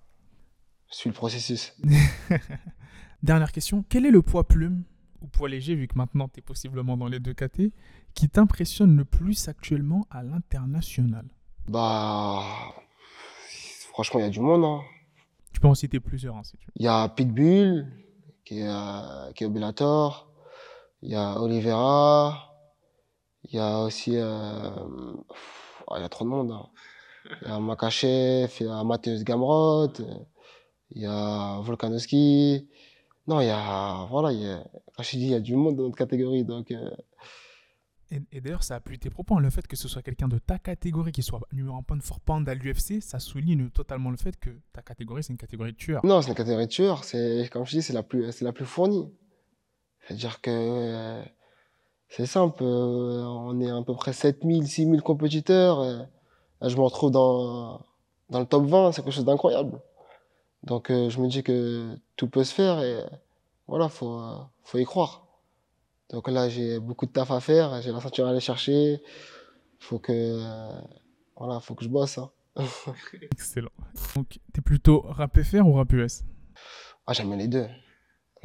Je 0.90 0.96
suis 0.96 1.10
le 1.10 1.14
processus. 1.16 1.74
Dernière 3.24 3.52
question, 3.52 3.84
quel 3.88 4.06
est 4.06 4.12
le 4.12 4.22
poids 4.22 4.48
plume 4.48 4.84
ou 5.22 5.28
poids 5.28 5.50
léger, 5.50 5.76
vu 5.76 5.88
que 5.88 5.98
maintenant 5.98 6.28
tu 6.28 6.40
es 6.40 6.42
possiblement 6.42 6.98
dans 6.98 7.08
les 7.08 7.20
deux 7.20 7.34
KT, 7.34 7.74
qui 8.14 8.30
t'impressionne 8.30 8.96
le 8.96 9.06
plus 9.06 9.48
actuellement 9.48 10.08
à 10.10 10.24
l'international? 10.24 11.26
Bah 11.68 12.44
franchement 13.92 14.20
il 14.20 14.24
y 14.24 14.26
a 14.26 14.30
du 14.30 14.40
monde 14.40 14.64
hein. 14.64 14.82
Tu 15.54 15.60
peux 15.60 15.68
en 15.68 15.76
citer 15.76 16.00
plusieurs, 16.00 16.36
hein, 16.36 16.44
si 16.44 16.56
tu 16.58 16.68
veux. 16.68 16.74
Il 16.76 16.84
y 16.84 16.88
a 16.88 17.10
Pitbull, 17.10 17.92
qui 18.46 18.60
est, 18.60 18.68
euh, 18.68 19.32
qui 19.34 19.44
est 19.44 19.48
au 19.48 19.50
Bellator. 19.50 20.32
Il 21.02 21.10
y 21.10 21.16
a 21.16 21.42
Oliveira. 21.42 22.48
Il 23.50 23.56
y 23.56 23.60
a 23.60 23.80
aussi... 23.84 24.12
euh, 24.16 24.70
ah, 25.90 25.96
il 25.98 26.02
y 26.02 26.04
a 26.06 26.10
trop 26.10 26.26
de 26.26 26.30
monde. 26.30 26.52
hein. 26.52 26.68
Il 27.42 27.48
y 27.48 27.52
a 27.52 27.60
Makachev, 27.60 28.52
il 28.60 28.66
y 28.68 28.70
a 28.70 28.84
Mateusz 28.84 29.24
Gamrot, 29.24 29.94
il 30.92 31.02
y 31.02 31.06
a 31.06 31.60
Volkanovski. 31.62 32.68
Non, 33.28 33.42
il 33.42 33.48
y 33.48 33.50
a... 33.50 34.06
Voilà, 34.10 34.32
il 34.32 34.40
y 34.42 34.48
a, 34.50 34.64
comme 34.96 35.04
je 35.06 35.12
dit, 35.18 35.24
il 35.26 35.32
y 35.32 35.34
a 35.36 35.40
du 35.42 35.56
monde 35.56 35.76
dans 35.76 35.84
notre 35.84 35.98
catégorie. 35.98 36.46
Donc, 36.46 36.72
euh, 36.72 36.90
Et, 38.12 38.22
et 38.32 38.40
d'ailleurs, 38.40 38.64
ça 38.64 38.76
appuie 38.76 38.98
tes 39.00 39.10
propos. 39.10 39.36
hein. 39.36 39.42
Le 39.42 39.50
fait 39.50 39.68
que 39.68 39.76
ce 39.76 39.90
soit 39.90 40.02
quelqu'un 40.02 40.30
de 40.30 40.38
ta 40.40 40.58
catégorie 40.60 41.12
qui 41.12 41.22
soit 41.24 41.42
numéro 41.52 41.76
1 41.76 41.82
pound 41.84 42.02
for 42.02 42.22
pound 42.22 42.48
à 42.48 42.54
l'UFC, 42.56 43.02
ça 43.02 43.20
souligne 43.20 43.70
totalement 43.70 44.10
le 44.12 44.18
fait 44.18 44.40
que 44.40 44.52
ta 44.72 44.82
catégorie, 44.82 45.24
c'est 45.24 45.34
une 45.34 45.38
catégorie 45.38 45.74
de 45.74 45.78
tueur. 45.78 46.06
non, 46.06 46.22
c'est 46.22 46.30
une 46.30 46.36
catégorie 46.36 46.68
de 46.68 46.72
tueur. 46.72 47.04
C'est, 47.04 47.50
comme 47.52 47.66
je 47.66 47.72
dis, 47.72 47.82
c'est 47.82 47.92
la 47.94 48.04
plus, 48.04 48.42
la 48.42 48.54
plus 48.54 48.66
fournie. 48.66 49.12
C'est-à-dire 50.08 50.40
que... 50.40 50.50
euh, 50.52 51.24
C'est 52.10 52.26
simple, 52.26 52.64
euh, 52.64 53.24
on 53.26 53.60
est 53.60 53.70
à 53.70 53.82
peu 53.84 53.94
près 53.94 54.14
7000, 54.14 54.68
6000 54.68 55.02
compétiteurs. 55.02 55.82
là, 55.84 56.70
je 56.70 56.76
me 56.76 56.82
retrouve 56.82 57.12
dans, 57.12 57.82
dans 58.30 58.40
le 58.40 58.46
top 58.46 58.66
20, 58.66 58.92
c'est 58.94 59.04
quelque 59.04 59.14
chose 59.14 59.26
d'incroyable. 59.26 59.80
Donc 60.64 60.90
euh, 60.90 61.10
je 61.10 61.20
me 61.20 61.28
dis 61.28 61.44
que 61.44 61.96
tout 62.16 62.28
peut 62.28 62.44
se 62.44 62.54
faire 62.54 62.82
et 62.82 63.04
voilà, 63.68 63.90
faut, 63.90 64.20
euh, 64.20 64.38
faut 64.64 64.78
y 64.78 64.86
croire. 64.86 65.28
Donc 66.10 66.30
là, 66.30 66.48
j'ai 66.50 66.80
beaucoup 66.80 67.06
de 67.06 67.12
taf 67.12 67.32
à 67.32 67.40
faire, 67.42 67.82
j'ai 67.82 67.92
la 67.92 68.00
ceinture 68.00 68.26
à 68.26 68.30
aller 68.30 68.40
chercher. 68.40 69.02
Faut 69.80 70.00
que, 70.00 70.40
voilà, 71.36 71.60
faut 71.60 71.76
que 71.76 71.84
je 71.84 71.90
bosse. 71.90 72.18
hein. 72.18 72.32
Excellent. 73.34 73.70
Donc, 74.16 74.40
t'es 74.54 74.62
plutôt 74.62 75.02
rap 75.02 75.40
FR 75.40 75.68
ou 75.68 75.74
rap 75.74 75.92
US 75.94 76.24
Ah, 77.06 77.14
j'aime 77.14 77.34
les 77.34 77.48
deux. 77.48 77.68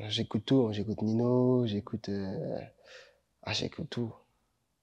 J'écoute 0.08 0.42
tout, 0.44 0.70
j'écoute 0.72 1.00
Nino, 1.02 1.64
j'écoute, 1.66 2.08
euh, 2.08 2.58
ah, 3.42 3.52
j'écoute 3.52 3.88
tout. 3.90 4.12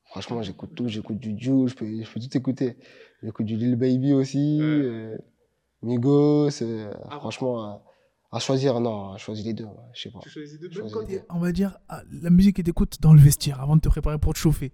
Franchement, 0.05 0.41
j'écoute 0.41 0.71
tout, 0.75 0.87
j'écoute 0.87 1.19
du 1.19 1.37
Jules, 1.37 1.67
je 1.67 1.75
peux, 1.75 1.85
je 1.85 2.11
peux 2.11 2.19
tout 2.19 2.37
écouter. 2.37 2.77
J'écoute 3.21 3.45
du 3.45 3.55
Lil 3.55 3.75
Baby 3.75 4.13
aussi, 4.13 4.59
euh, 4.61 5.15
Migos, 5.83 6.61
euh, 6.61 6.91
franchement, 7.11 7.73
euh, 7.73 7.77
à 8.31 8.39
choisir, 8.39 8.79
non, 8.79 9.13
à 9.13 9.17
choisir 9.17 9.45
les 9.45 9.53
deux, 9.53 9.65
ouais, 9.65 9.71
je 9.93 10.01
sais 10.03 10.09
pas. 10.09 10.19
choisis 10.25 10.59
de 10.59 10.69
Choisis 10.71 10.97
les 11.07 11.17
deux. 11.17 11.23
On 11.29 11.39
va 11.39 11.51
dire 11.51 11.77
ah, 11.89 12.01
la 12.21 12.29
musique 12.29 12.57
que 12.57 12.61
t'écoutes 12.61 12.99
dans 13.01 13.13
le 13.13 13.19
vestiaire 13.19 13.61
avant 13.61 13.75
de 13.75 13.81
te 13.81 13.89
préparer 13.89 14.17
pour 14.17 14.33
te 14.33 14.39
chauffer. 14.39 14.71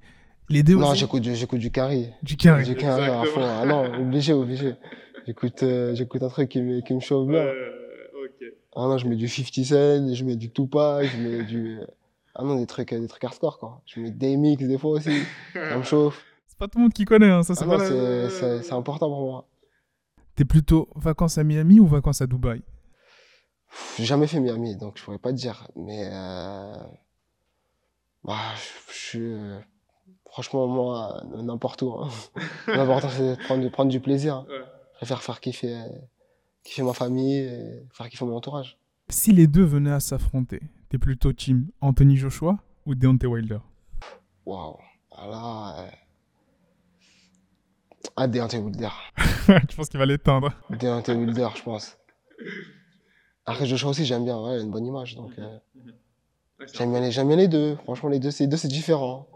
Les 0.49 0.63
deux 0.63 0.75
Non, 0.75 0.89
aussi 0.89 0.99
j'écoute 0.99 1.21
du, 1.21 1.35
j'écoute 1.35 1.59
du 1.59 1.71
Carré. 1.71 2.13
Du 2.21 2.37
carré. 2.37 2.63
Du 2.63 2.75
Carré 2.75 3.07
à 3.07 3.23
fond. 3.25 3.41
Ah 3.41 3.65
non, 3.65 4.01
obligé, 4.01 4.31
obligé. 4.33 4.75
J'écoute, 5.25 5.63
euh, 5.63 5.95
j'écoute 5.95 6.21
un 6.21 6.29
truc 6.29 6.49
qui 6.49 6.61
me, 6.61 6.81
qui 6.81 6.93
me 6.93 6.99
chauffe 6.99 7.27
bien. 7.27 7.45
Ah 8.75 8.81
non, 8.81 8.97
je 8.97 9.07
mets 9.07 9.15
du 9.15 9.27
50 9.27 9.65
Cent, 9.65 10.13
je 10.13 10.23
mets 10.23 10.35
du 10.35 10.51
Tupac, 10.51 11.07
je 11.07 11.17
mets 11.17 11.43
du, 11.45 11.79
ah 12.35 12.43
non, 12.43 12.55
des 12.55 12.65
trucs, 12.65 12.93
des 12.93 13.07
trucs 13.07 13.23
hardcore, 13.23 13.59
quoi. 13.59 13.81
Je 13.85 14.01
mets 14.01 14.11
des 14.11 14.35
mix 14.35 14.63
des 14.63 14.77
fois 14.77 14.91
aussi. 14.91 15.23
Ça 15.53 15.77
me 15.77 15.83
chauffe. 15.83 16.23
C'est 16.47 16.57
pas 16.57 16.67
tout 16.67 16.77
le 16.77 16.83
monde 16.83 16.93
qui 16.93 17.05
connaît, 17.05 17.29
hein, 17.29 17.43
ça. 17.43 17.53
Ah 17.59 17.65
la- 17.65 18.29
c'est, 18.29 18.71
important 18.71 19.09
pour 19.09 19.21
moi. 19.21 19.47
T'es 20.35 20.45
plutôt 20.45 20.89
vacances 20.95 21.37
à 21.37 21.43
Miami 21.43 21.79
ou 21.79 21.87
vacances 21.87 22.21
à 22.21 22.27
Dubaï? 22.27 22.61
J'ai 23.97 24.05
jamais 24.05 24.27
fait 24.27 24.39
Miami, 24.39 24.75
donc 24.77 24.97
je 24.97 25.03
pourrais 25.03 25.17
pas 25.17 25.31
te 25.31 25.37
dire. 25.37 25.67
Mais, 25.75 26.09
euh, 26.11 26.75
bah, 28.23 28.37
je, 28.55 28.93
je 28.93 28.97
suis, 28.97 29.19
euh, 29.33 29.59
franchement, 30.29 30.67
moi, 30.67 31.21
n'importe 31.35 31.81
où. 31.81 31.93
Hein. 31.93 32.09
L'important, 32.67 33.09
c'est 33.09 33.35
de 33.35 33.43
prendre, 33.43 33.63
de 33.63 33.69
prendre 33.69 33.91
du 33.91 33.99
plaisir. 33.99 34.45
Ouais. 34.47 34.55
Je 34.93 34.97
préfère 34.97 35.23
faire 35.23 35.41
kiffer, 35.41 35.83
kiffer 36.63 36.83
ma 36.83 36.93
famille 36.93 37.37
et 37.37 37.85
faire 37.93 38.09
kiffer 38.09 38.23
mon 38.25 38.35
entourage. 38.37 38.77
Si 39.09 39.31
les 39.31 39.47
deux 39.47 39.63
venaient 39.63 39.91
à 39.91 39.99
s'affronter, 39.99 40.61
t'es 40.89 40.97
plutôt 40.97 41.31
team 41.33 41.67
Anthony 41.81 42.17
Joshua 42.17 42.57
ou 42.85 42.95
Deontay 42.95 43.27
Wilder? 43.27 43.59
Waouh. 44.45 44.77
Ah 45.11 45.27
là, 45.27 45.79
euh... 45.83 45.89
Ah, 48.15 48.27
Deontay 48.27 48.57
Wilder. 48.59 48.89
Je 49.69 49.75
pense 49.75 49.89
qu'il 49.89 49.99
va 49.99 50.05
l'éteindre? 50.05 50.53
Deontay 50.69 51.13
Wilder, 51.15 51.49
je 51.55 51.61
pense. 51.63 51.97
Après, 53.45 53.65
Joshua 53.65 53.89
aussi, 53.89 54.05
j'aime 54.05 54.25
bien. 54.25 54.39
Ouais, 54.41 54.55
il 54.55 54.59
a 54.59 54.63
une 54.63 54.71
bonne 54.71 54.85
image. 54.85 55.15
Donc, 55.15 55.31
euh, 55.37 55.59
j'aime 56.73 56.91
bien, 56.91 56.99
les- 57.01 57.11
j'aime 57.11 57.27
bien 57.27 57.37
les 57.37 57.47
deux. 57.47 57.75
Franchement, 57.83 58.09
les 58.09 58.19
deux, 58.19 58.31
c'est, 58.31 58.47
deux, 58.47 58.57
c'est 58.57 58.67
différent. 58.67 59.27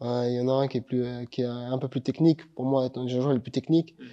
Il 0.00 0.32
y 0.36 0.40
en 0.40 0.48
a 0.48 0.52
un 0.62 0.68
qui 0.68 0.78
est, 0.78 0.82
plus, 0.82 1.04
euh, 1.04 1.24
qui 1.26 1.42
est 1.42 1.46
un 1.46 1.76
peu 1.78 1.88
plus 1.88 2.00
technique. 2.00 2.46
Pour 2.54 2.64
moi, 2.64 2.88
Joshua 2.94 3.32
est 3.32 3.34
le 3.34 3.40
plus 3.42 3.50
technique. 3.50 3.94
Mhm. 3.98 4.06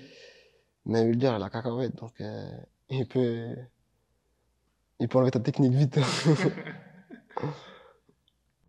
Mais 0.87 1.01
Wilder, 1.03 1.27
il 1.27 1.35
a 1.35 1.39
la 1.39 1.49
cacahuète. 1.49 1.95
Donc, 1.95 2.13
euh, 2.21 2.49
il 2.89 3.07
peut. 3.07 3.55
Il 4.99 5.07
peut 5.07 5.17
enlever 5.17 5.31
ta 5.31 5.39
technique 5.39 5.73
vite. 5.73 5.99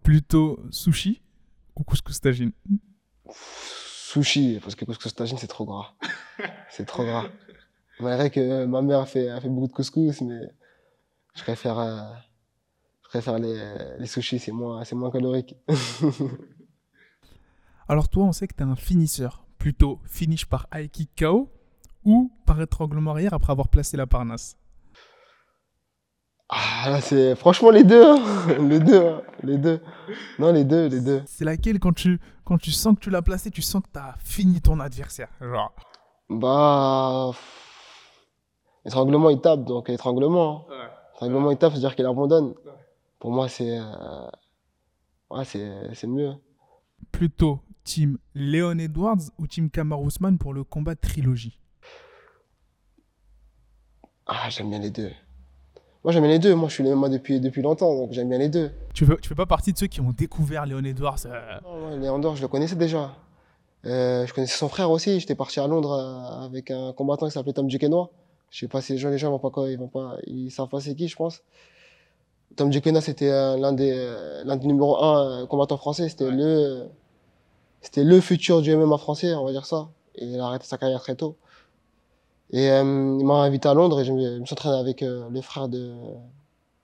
Plutôt 0.03 0.61
sushi 0.71 1.23
ou 1.77 1.85
couscous 1.85 2.21
tagine 2.21 2.53
Sushi, 3.31 4.59
parce 4.62 4.75
que 4.75 4.85
couscous 4.85 5.15
tagine, 5.15 5.39
c'est 5.39 5.47
trop 5.47 5.67
gras. 5.67 5.95
C'est 6.71 6.85
trop 6.85 7.05
gras. 7.05 7.27
Malgré 8.01 8.31
que 8.31 8.65
ma 8.67 8.83
mère 8.83 9.01
a 9.01 9.07
fait, 9.07 9.29
a 9.29 9.41
fait 9.41 9.49
beaucoup 9.49 9.69
de 9.69 9.73
couscous, 9.73 10.21
mais 10.21 10.41
je 11.35 11.43
préfère, 11.43 11.79
euh, 11.79 12.03
je 13.05 13.09
préfère 13.09 13.39
les, 13.39 13.59
les 13.99 14.07
sushis, 14.07 14.39
c'est 14.39 14.53
moins, 14.53 14.83
moins 14.93 15.11
calorique. 15.11 15.55
Alors 17.89 18.09
toi, 18.09 18.25
on 18.25 18.33
sait 18.33 18.49
que 18.49 18.55
tu 18.55 18.62
es 18.62 18.67
un 18.67 18.77
finisseur. 18.77 19.45
Plutôt 19.59 20.01
finish 20.05 20.47
par 20.47 20.67
high 20.75 20.91
kick 20.91 21.11
KO 21.19 21.51
ou 22.05 22.33
par 22.45 22.61
étranglement 22.61 23.12
arrière 23.12 23.35
après 23.35 23.53
avoir 23.53 23.69
placé 23.69 23.97
la 23.97 24.07
parnasse? 24.07 24.57
Ah, 26.49 26.91
là, 26.91 27.01
c'est 27.01 27.35
franchement 27.35 27.71
les 27.71 27.83
deux, 27.85 28.05
hein. 28.05 28.19
les 28.69 28.79
deux, 28.79 29.05
hein. 29.05 29.23
les 29.43 29.59
deux. 29.59 29.81
Non, 30.39 30.53
les 30.53 30.65
deux, 30.65 30.87
les 30.87 31.01
deux. 31.01 31.23
C'est 31.27 31.45
laquelle 31.45 31.81
quand 31.81 31.93
tu, 31.95 32.21
quand 32.45 32.57
tu 32.59 32.71
sens 32.71 32.95
que 32.95 33.01
tu 33.01 33.11
l'as 33.11 33.23
placé, 33.23 33.51
tu 33.51 33.63
sens 33.63 33.83
que 33.83 33.89
tu 33.93 33.99
as 33.99 34.15
fini 34.19 34.61
ton 34.61 34.79
adversaire. 34.79 35.29
Genre? 35.41 35.75
Bah, 36.31 37.31
étranglement, 38.85 39.31
il 39.31 39.41
tape, 39.41 39.65
donc 39.65 39.91
étranglement. 39.91 40.67
hein. 40.71 40.73
Ouais. 40.73 40.91
Étranglement, 41.15 41.51
il 41.51 41.57
tape, 41.59 41.73
c'est-à-dire 41.73 41.97
qu'il 41.97 42.07
abandonne. 42.07 42.55
Pour 43.19 43.33
moi, 43.33 43.49
c'est, 43.49 43.79
euh, 43.79 44.29
ouais, 45.31 45.45
c'est, 45.45 45.95
c'est 45.95 46.07
mieux. 46.07 46.35
Plutôt 47.11 47.61
team 47.83 48.19
Léon 48.35 48.79
Edwards 48.79 49.19
ou 49.39 49.47
team 49.47 49.71
Kamar 49.71 50.01
Ousmane 50.01 50.39
pour 50.39 50.53
le 50.55 50.63
combat 50.63 50.95
trilogie? 50.95 51.59
Ah, 54.27 54.49
j'aime 54.51 54.71
bien 54.71 54.79
les 54.81 54.91
deux. 54.91 55.11
Moi, 56.07 56.12
j'aime 56.12 56.23
bien 56.23 56.31
les 56.31 56.38
deux. 56.38 56.55
Moi, 56.55 56.69
je 56.69 56.75
suis 56.75 56.85
les 56.85 56.95
MMA 56.95 57.09
depuis, 57.09 57.40
depuis 57.40 57.62
longtemps, 57.62 57.92
donc 57.97 58.12
j'aime 58.12 58.29
bien 58.29 58.38
les 58.38 58.49
deux. 58.49 58.71
tu 58.95 59.05
fais, 59.05 59.16
tu 59.21 59.29
fais 59.29 59.35
pas 59.35 59.45
partie 59.45 59.73
de 59.73 59.79
ceux 59.79 59.88
qui 59.88 60.01
ont 60.01 60.12
découvert 60.16 60.64
Léon 60.64 60.85
Edwards 60.85 61.19
euh, 61.27 61.59
Non, 61.64 61.81
moi, 61.81 61.97
Léandor, 61.97 62.37
je 62.37 62.42
le 62.42 62.47
connaissais 62.47 62.77
déjà. 62.77 63.12
Euh, 63.85 64.25
je 64.25 64.33
connaissais 64.33 64.57
son 64.57 64.69
frère 64.69 64.88
aussi. 64.92 65.19
J'étais 65.19 65.35
parti 65.35 65.59
à 65.59 65.66
Londres 65.66 65.90
euh, 65.90 66.47
avec 66.47 66.71
un 66.71 66.92
combattant 66.92 67.27
qui 67.27 67.33
s'appelait 67.33 67.55
Tom 67.55 67.66
Duquesnoy. 67.66 68.07
Je 68.51 68.61
sais 68.61 68.69
pas 68.69 68.81
si 68.83 68.92
les 68.92 68.99
gens, 68.99 69.11
les 69.11 69.19
gens 69.19 69.33
vont 69.33 69.40
pas 69.40 69.51
quoi, 69.51 69.69
ils 69.69 69.77
vont 69.77 69.88
pas, 69.88 70.16
ils 70.29 70.53
savent 70.53 70.69
pas 70.69 70.79
c'est 70.79 70.95
qui, 70.95 71.09
je 71.09 71.16
pense. 71.16 71.42
Tom 72.55 72.71
Duquesnoy, 72.71 73.03
c'était 73.03 73.33
euh, 73.33 73.57
l'un 73.57 73.73
des, 73.73 73.92
l'un 74.45 74.57
des 74.57 74.69
numéro 74.69 75.03
un 75.03 75.45
combattants 75.49 75.77
français. 75.77 76.09
C'était 76.09 76.31
le, 76.31 76.85
c'était 77.81 78.05
le 78.05 78.21
futur 78.21 78.62
du 78.62 78.77
MMA 78.77 78.99
français, 78.99 79.35
on 79.35 79.45
va 79.45 79.51
dire 79.51 79.66
ça. 79.66 79.88
Et 80.14 80.25
il 80.25 80.38
a 80.38 80.47
arrêté 80.47 80.66
sa 80.66 80.79
carrière 80.79 81.01
très 81.01 81.16
tôt. 81.16 81.37
Et 82.51 82.71
euh, 82.71 83.17
il 83.19 83.25
m'a 83.27 83.43
invité 83.43 83.69
à 83.69 83.75
Londres 83.75 84.01
et 84.01 84.05
je 84.05 84.13
me, 84.13 84.45
suis 84.45 84.53
entraîné 84.53 84.77
avec 84.77 85.03
euh, 85.03 85.29
le 85.31 85.41
frère 85.41 85.69
de 85.69 85.95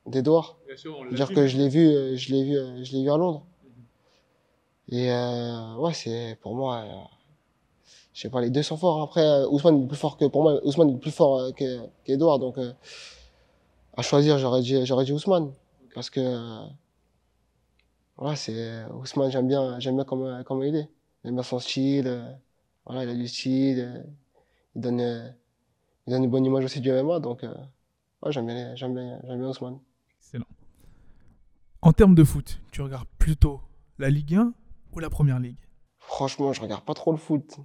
d'Edouard. 0.06 0.58
Bien 0.66 0.76
sûr, 0.76 0.98
on 0.98 1.04
l'a 1.04 1.10
C'est-à-dire 1.10 1.28
vu. 1.28 1.34
que 1.34 1.46
je 1.46 1.56
l'ai 1.56 1.68
vu, 1.68 1.86
euh, 1.86 2.16
je 2.16 2.32
l'ai 2.32 2.42
vu, 2.42 2.56
euh, 2.56 2.82
je 2.82 2.92
l'ai 2.92 3.02
vu 3.04 3.10
à 3.10 3.16
Londres. 3.16 3.46
Et 4.88 5.10
euh, 5.12 5.76
ouais, 5.76 5.94
c'est 5.94 6.36
pour 6.40 6.54
moi, 6.56 6.78
euh, 6.78 6.88
je 8.12 8.22
sais 8.22 8.28
pas, 8.30 8.40
les 8.40 8.50
deux 8.50 8.62
sont 8.64 8.76
forts. 8.76 9.00
Après, 9.02 9.44
Ousmane 9.44 9.84
est 9.84 9.86
plus 9.86 9.96
fort 9.96 10.16
que 10.16 10.24
pour 10.24 10.42
moi, 10.42 10.60
Ousmane 10.66 10.90
est 10.90 10.98
plus 10.98 11.12
fort 11.12 11.54
que 11.54 11.86
qu'Edouard, 12.04 12.40
donc 12.40 12.58
euh, 12.58 12.72
à 13.96 14.02
choisir, 14.02 14.38
j'aurais 14.38 14.62
dit, 14.62 14.84
j'aurais 14.84 15.04
dit 15.04 15.12
Ousmane 15.12 15.52
parce 15.94 16.10
que 16.10 16.58
voilà, 18.16 18.34
c'est 18.36 18.84
Ousmane, 19.00 19.30
j'aime 19.30 19.46
bien, 19.46 19.78
j'aime 19.78 19.94
bien 19.94 20.04
comment 20.04 20.42
comment 20.42 20.62
il 20.62 20.74
est, 20.76 20.88
j'aime 21.24 21.34
bien 21.34 21.42
son 21.42 21.58
style, 21.58 22.36
voilà, 22.84 23.04
il 23.04 23.10
a 23.10 23.14
du 23.14 23.28
style, 23.28 24.04
il 24.74 24.80
donne, 24.80 25.00
euh, 25.00 25.28
il 26.06 26.12
donne 26.12 26.24
une 26.24 26.30
bonne 26.30 26.44
image 26.44 26.64
aussi 26.64 26.80
du 26.80 26.90
MMA, 26.90 27.20
donc 27.20 27.44
euh, 27.44 27.54
ouais, 28.22 28.32
j'aime 28.32 28.46
bien, 28.46 28.74
j'aime 28.74 28.94
bien, 28.94 29.20
j'aime 29.24 29.38
bien 29.38 29.48
Ousmane. 29.48 29.78
Excellent. 30.18 30.44
En 31.80 31.92
termes 31.92 32.14
de 32.14 32.24
foot, 32.24 32.60
tu 32.70 32.80
regardes 32.82 33.08
plutôt 33.18 33.60
la 33.98 34.10
Ligue 34.10 34.34
1 34.34 34.52
ou 34.92 34.98
la 34.98 35.10
Première 35.10 35.38
Ligue? 35.40 35.58
Franchement, 35.98 36.52
je 36.52 36.60
regarde 36.60 36.84
pas 36.84 36.94
trop 36.94 37.12
le 37.12 37.18
foot. 37.18 37.56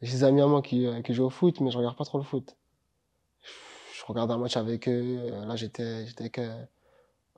J'ai 0.00 0.12
des 0.12 0.24
amis 0.24 0.40
à 0.40 0.46
moi 0.46 0.62
qui, 0.62 0.86
euh, 0.86 1.00
qui 1.02 1.14
jouent 1.14 1.24
au 1.26 1.30
foot, 1.30 1.60
mais 1.60 1.70
je 1.70 1.78
regarde 1.78 1.96
pas 1.96 2.04
trop 2.04 2.18
le 2.18 2.24
foot. 2.24 2.56
Je 3.94 4.04
regarde 4.06 4.30
un 4.30 4.38
match 4.38 4.56
avec 4.56 4.88
eux. 4.88 5.18
euh, 5.20 5.44
Là, 5.46 5.56
j'étais, 5.56 6.06
j'étais 6.06 6.22
avec 6.22 6.38
euh, 6.38 6.64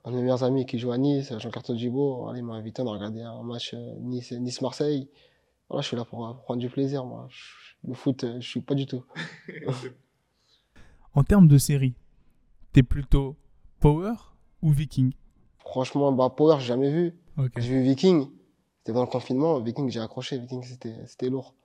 un 0.03 0.11
de 0.11 0.15
mes 0.15 0.21
meilleurs 0.23 0.43
amis 0.43 0.65
qui 0.65 0.79
joue 0.79 0.91
à 0.91 0.97
Nice, 0.97 1.31
Djibo. 1.75 2.23
Voilà, 2.23 2.39
il 2.39 2.43
m'a 2.43 2.55
invité 2.55 2.81
à 2.81 2.85
regarder 2.85 3.21
un 3.21 3.43
match 3.43 3.73
euh, 3.73 3.93
Nice, 3.99 4.31
Nice-Marseille. 4.31 5.09
Voilà, 5.69 5.81
je 5.81 5.87
suis 5.87 5.97
là 5.97 6.05
pour, 6.05 6.41
prendre 6.43 6.59
du 6.59 6.69
plaisir, 6.69 7.05
moi. 7.05 7.27
Je- 7.29 7.65
le 7.87 7.93
foot, 7.93 8.25
je 8.39 8.47
suis 8.47 8.61
pas 8.61 8.73
du 8.73 8.87
tout. 8.87 9.03
En 11.15 11.23
termes 11.23 11.47
de 11.47 11.57
série, 11.57 11.95
t'es 12.73 12.83
plutôt 12.83 13.35
Power 13.79 14.13
ou 14.61 14.71
Viking? 14.71 15.13
Franchement, 15.59 16.11
bah, 16.11 16.29
Power, 16.29 16.57
j'ai 16.59 16.67
jamais 16.67 16.91
vu. 16.91 17.13
J'ai 17.57 17.69
vu 17.69 17.81
Viking. 17.83 18.29
C'était 18.79 18.93
dans 18.93 19.01
le 19.01 19.07
confinement. 19.07 19.59
Viking, 19.61 19.89
j'ai 19.89 19.99
accroché. 19.99 20.37
Viking, 20.37 20.63
c'était, 20.63 20.95
c'était 21.07 21.29
lourd. 21.29 21.55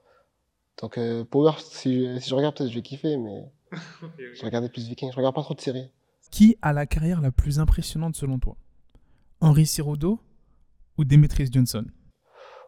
Donc, 0.81 0.97
euh, 0.99 1.25
Power, 1.25 1.53
si, 1.59 2.01
je- 2.07 2.19
si 2.21 2.31
je 2.31 2.35
regarde, 2.35 2.57
peut-être 2.57 2.71
je 2.71 2.75
vais 2.77 2.83
kiffer, 2.83 3.17
mais 3.17 3.53
je 4.19 4.45
regardais 4.45 4.69
plus 4.69 4.87
Viking. 4.89 5.11
Je 5.11 5.17
regarde 5.17 5.35
pas 5.35 5.43
trop 5.43 5.55
de 5.55 5.61
séries. 5.61 5.91
Qui 6.31 6.57
a 6.63 6.73
la 6.73 6.87
carrière 6.87 7.21
la 7.21 7.33
plus 7.33 7.59
impressionnante 7.59 8.15
selon 8.17 8.39
toi? 8.39 8.57
Henri 9.41 9.67
Sirodo 9.67 10.21
ou 10.97 11.05
Demetrius 11.05 11.51
Johnson? 11.53 11.85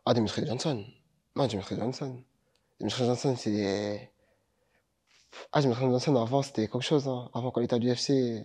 Ah, 0.04 0.14
Dimitri 0.14 0.44
Johnson. 0.46 0.84
Non, 1.36 1.46
Dimitri 1.46 1.76
Johnson. 1.76 2.22
Dimitri 2.80 3.04
Johnson, 3.04 3.34
c'est. 3.36 4.10
Ah, 5.52 5.60
Dimitri 5.60 5.84
Johnson, 5.84 6.16
avant, 6.16 6.42
c'était 6.42 6.68
quelque 6.68 6.80
chose. 6.82 7.08
hein. 7.08 7.30
Avant, 7.34 7.50
quand 7.50 7.60
il 7.60 7.64
était 7.64 7.74
à 7.74 7.78
l'UFC, 7.78 8.10
il 8.10 8.44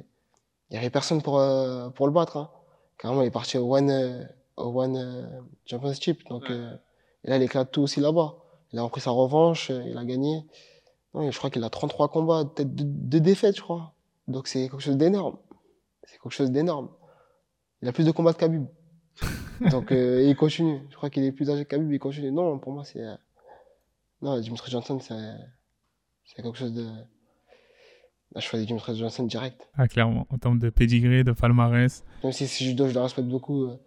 n'y 0.72 0.78
avait 0.78 0.90
personne 0.90 1.22
pour, 1.22 1.40
euh, 1.40 1.90
pour 1.90 2.08
le 2.08 2.14
battre. 2.14 2.38
Hein. 2.38 2.50
Carrément, 2.98 3.22
il 3.22 3.28
est 3.28 3.32
parti 3.32 3.58
au 3.58 3.76
One, 3.76 3.90
euh, 3.90 4.24
au 4.58 4.82
One 4.82 4.98
euh, 4.98 5.40
Championship. 5.66 6.28
Donc, 6.30 6.50
et 6.50 7.30
là, 7.30 7.38
il 7.38 7.42
éclate 7.44 7.72
tout 7.72 7.82
aussi 7.82 8.00
là-bas. 8.00 8.36
Il 8.74 8.80
a 8.80 8.84
repris 8.84 9.02
sa 9.02 9.12
revanche, 9.12 9.70
il 9.70 9.98
a 9.98 10.04
gagné. 10.04 10.46
Non, 11.14 11.30
je 11.32 11.38
crois 11.38 11.50
qu'il 11.50 11.64
a 11.64 11.70
33 11.70 12.10
combats, 12.10 12.46
peut-être 12.46 12.74
deux, 12.76 12.84
deux 12.86 13.20
défaites, 13.20 13.56
je 13.56 13.62
crois. 13.62 13.94
Donc, 14.28 14.48
c'est 14.48 14.70
quelque 14.70 14.80
chose 14.80 14.98
d'énorme. 14.98 15.38
C'est 16.04 16.20
quelque 16.20 16.32
chose 16.32 16.52
d'énorme. 16.52 16.90
Il 17.82 17.88
a 17.88 17.94
plus 17.94 18.06
de 18.06 18.12
combats 18.12 18.34
que 18.34 18.40
Khabib. 18.40 18.66
Donc, 19.72 19.92
il 19.92 20.36
continue. 20.36 20.86
Je 20.90 20.96
crois 20.96 21.10
qu'il 21.10 21.24
est 21.24 21.32
plus 21.32 21.50
âgé 21.50 21.64
que 21.64 21.70
Khabib, 21.70 21.92
il 21.92 22.00
continue. 22.00 22.32
Non, 22.32 22.60
pour 22.60 22.74
moi, 22.74 22.84
c'est. 22.84 23.04
Non, 24.22 24.40
Dimitri 24.40 24.70
Johnson, 24.70 25.00
c'est. 25.00 25.16
C'est 26.28 26.42
quelque 26.44 26.58
chose 26.58 26.74
de. 26.74 26.84
Là, 26.86 28.42
je 28.42 28.46
choisis 28.46 28.68
Dimitri 28.68 28.96
Johnson 28.98 29.24
direct. 29.26 29.68
Ah, 29.76 29.88
clairement, 29.88 30.28
en 30.30 30.38
termes 30.38 30.60
de 30.60 30.70
pedigree, 30.70 31.24
de 31.24 31.32
palmarès. 31.32 32.04
Même 32.24 32.32
si, 32.34 32.48
si 32.48 32.66
judo, 32.66 32.88
je 32.88 32.94
le 32.94 33.00
respecte 33.00 33.28
beaucoup. 33.28 33.64
euh, 33.66 33.78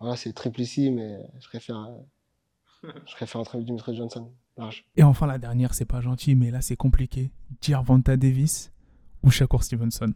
Voilà, 0.00 0.16
c'est 0.16 0.32
triple 0.32 0.60
ici, 0.62 0.90
mais 0.90 1.18
je 1.38 1.46
préfère. 1.48 1.76
euh, 1.76 2.90
Je 3.06 3.14
préfère 3.14 3.40
entre 3.40 3.58
Dimitri 3.58 3.94
Johnson. 3.96 4.32
Large. 4.56 4.86
Et 4.96 5.02
enfin, 5.02 5.26
la 5.26 5.36
dernière, 5.38 5.74
c'est 5.74 5.84
pas 5.84 6.00
gentil, 6.00 6.34
mais 6.34 6.50
là, 6.50 6.62
c'est 6.62 6.76
compliqué. 6.76 7.30
Gervonta 7.60 8.16
Davis 8.16 8.72
ou 9.22 9.30
Shakur 9.30 9.62
Stevenson? 9.62 10.14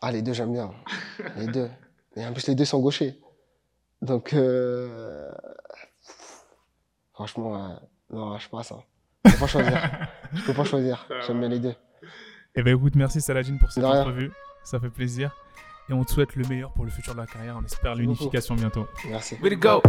Ah, 0.00 0.12
les 0.12 0.22
deux, 0.22 0.32
j'aime 0.32 0.52
bien. 0.52 0.70
Les 1.36 1.48
deux. 1.48 1.68
Et 2.14 2.24
en 2.24 2.32
plus, 2.32 2.46
les 2.46 2.54
deux 2.54 2.64
sont 2.64 2.78
gauchers. 2.80 3.18
Donc, 4.00 4.32
euh... 4.32 5.28
franchement, 7.12 7.56
euh, 7.70 7.74
non, 8.10 8.38
je 8.38 8.48
passe. 8.48 8.70
Hein. 8.70 8.82
Je 9.24 9.36
pas 9.36 9.46
choisir. 9.48 9.90
Je 10.34 10.42
peux 10.42 10.54
pas 10.54 10.64
choisir. 10.64 11.06
J'aime 11.26 11.40
bien 11.40 11.48
les 11.48 11.58
deux. 11.58 11.74
Eh 12.54 12.62
ben 12.62 12.76
écoute, 12.76 12.94
merci 12.96 13.20
Saladin 13.20 13.56
pour 13.56 13.70
cette 13.70 13.84
entrevue. 13.84 14.30
Ça 14.64 14.80
fait 14.80 14.90
plaisir. 14.90 15.34
Et 15.88 15.92
on 15.92 16.04
te 16.04 16.12
souhaite 16.12 16.36
le 16.36 16.46
meilleur 16.48 16.72
pour 16.72 16.84
le 16.84 16.90
futur 16.90 17.14
de 17.14 17.20
la 17.20 17.26
carrière. 17.26 17.56
On 17.58 17.64
espère 17.64 17.94
l'unification 17.94 18.54
bientôt. 18.54 18.86
Merci. 19.08 19.36
Way 19.42 19.50
to 19.50 19.56
go. 19.56 19.82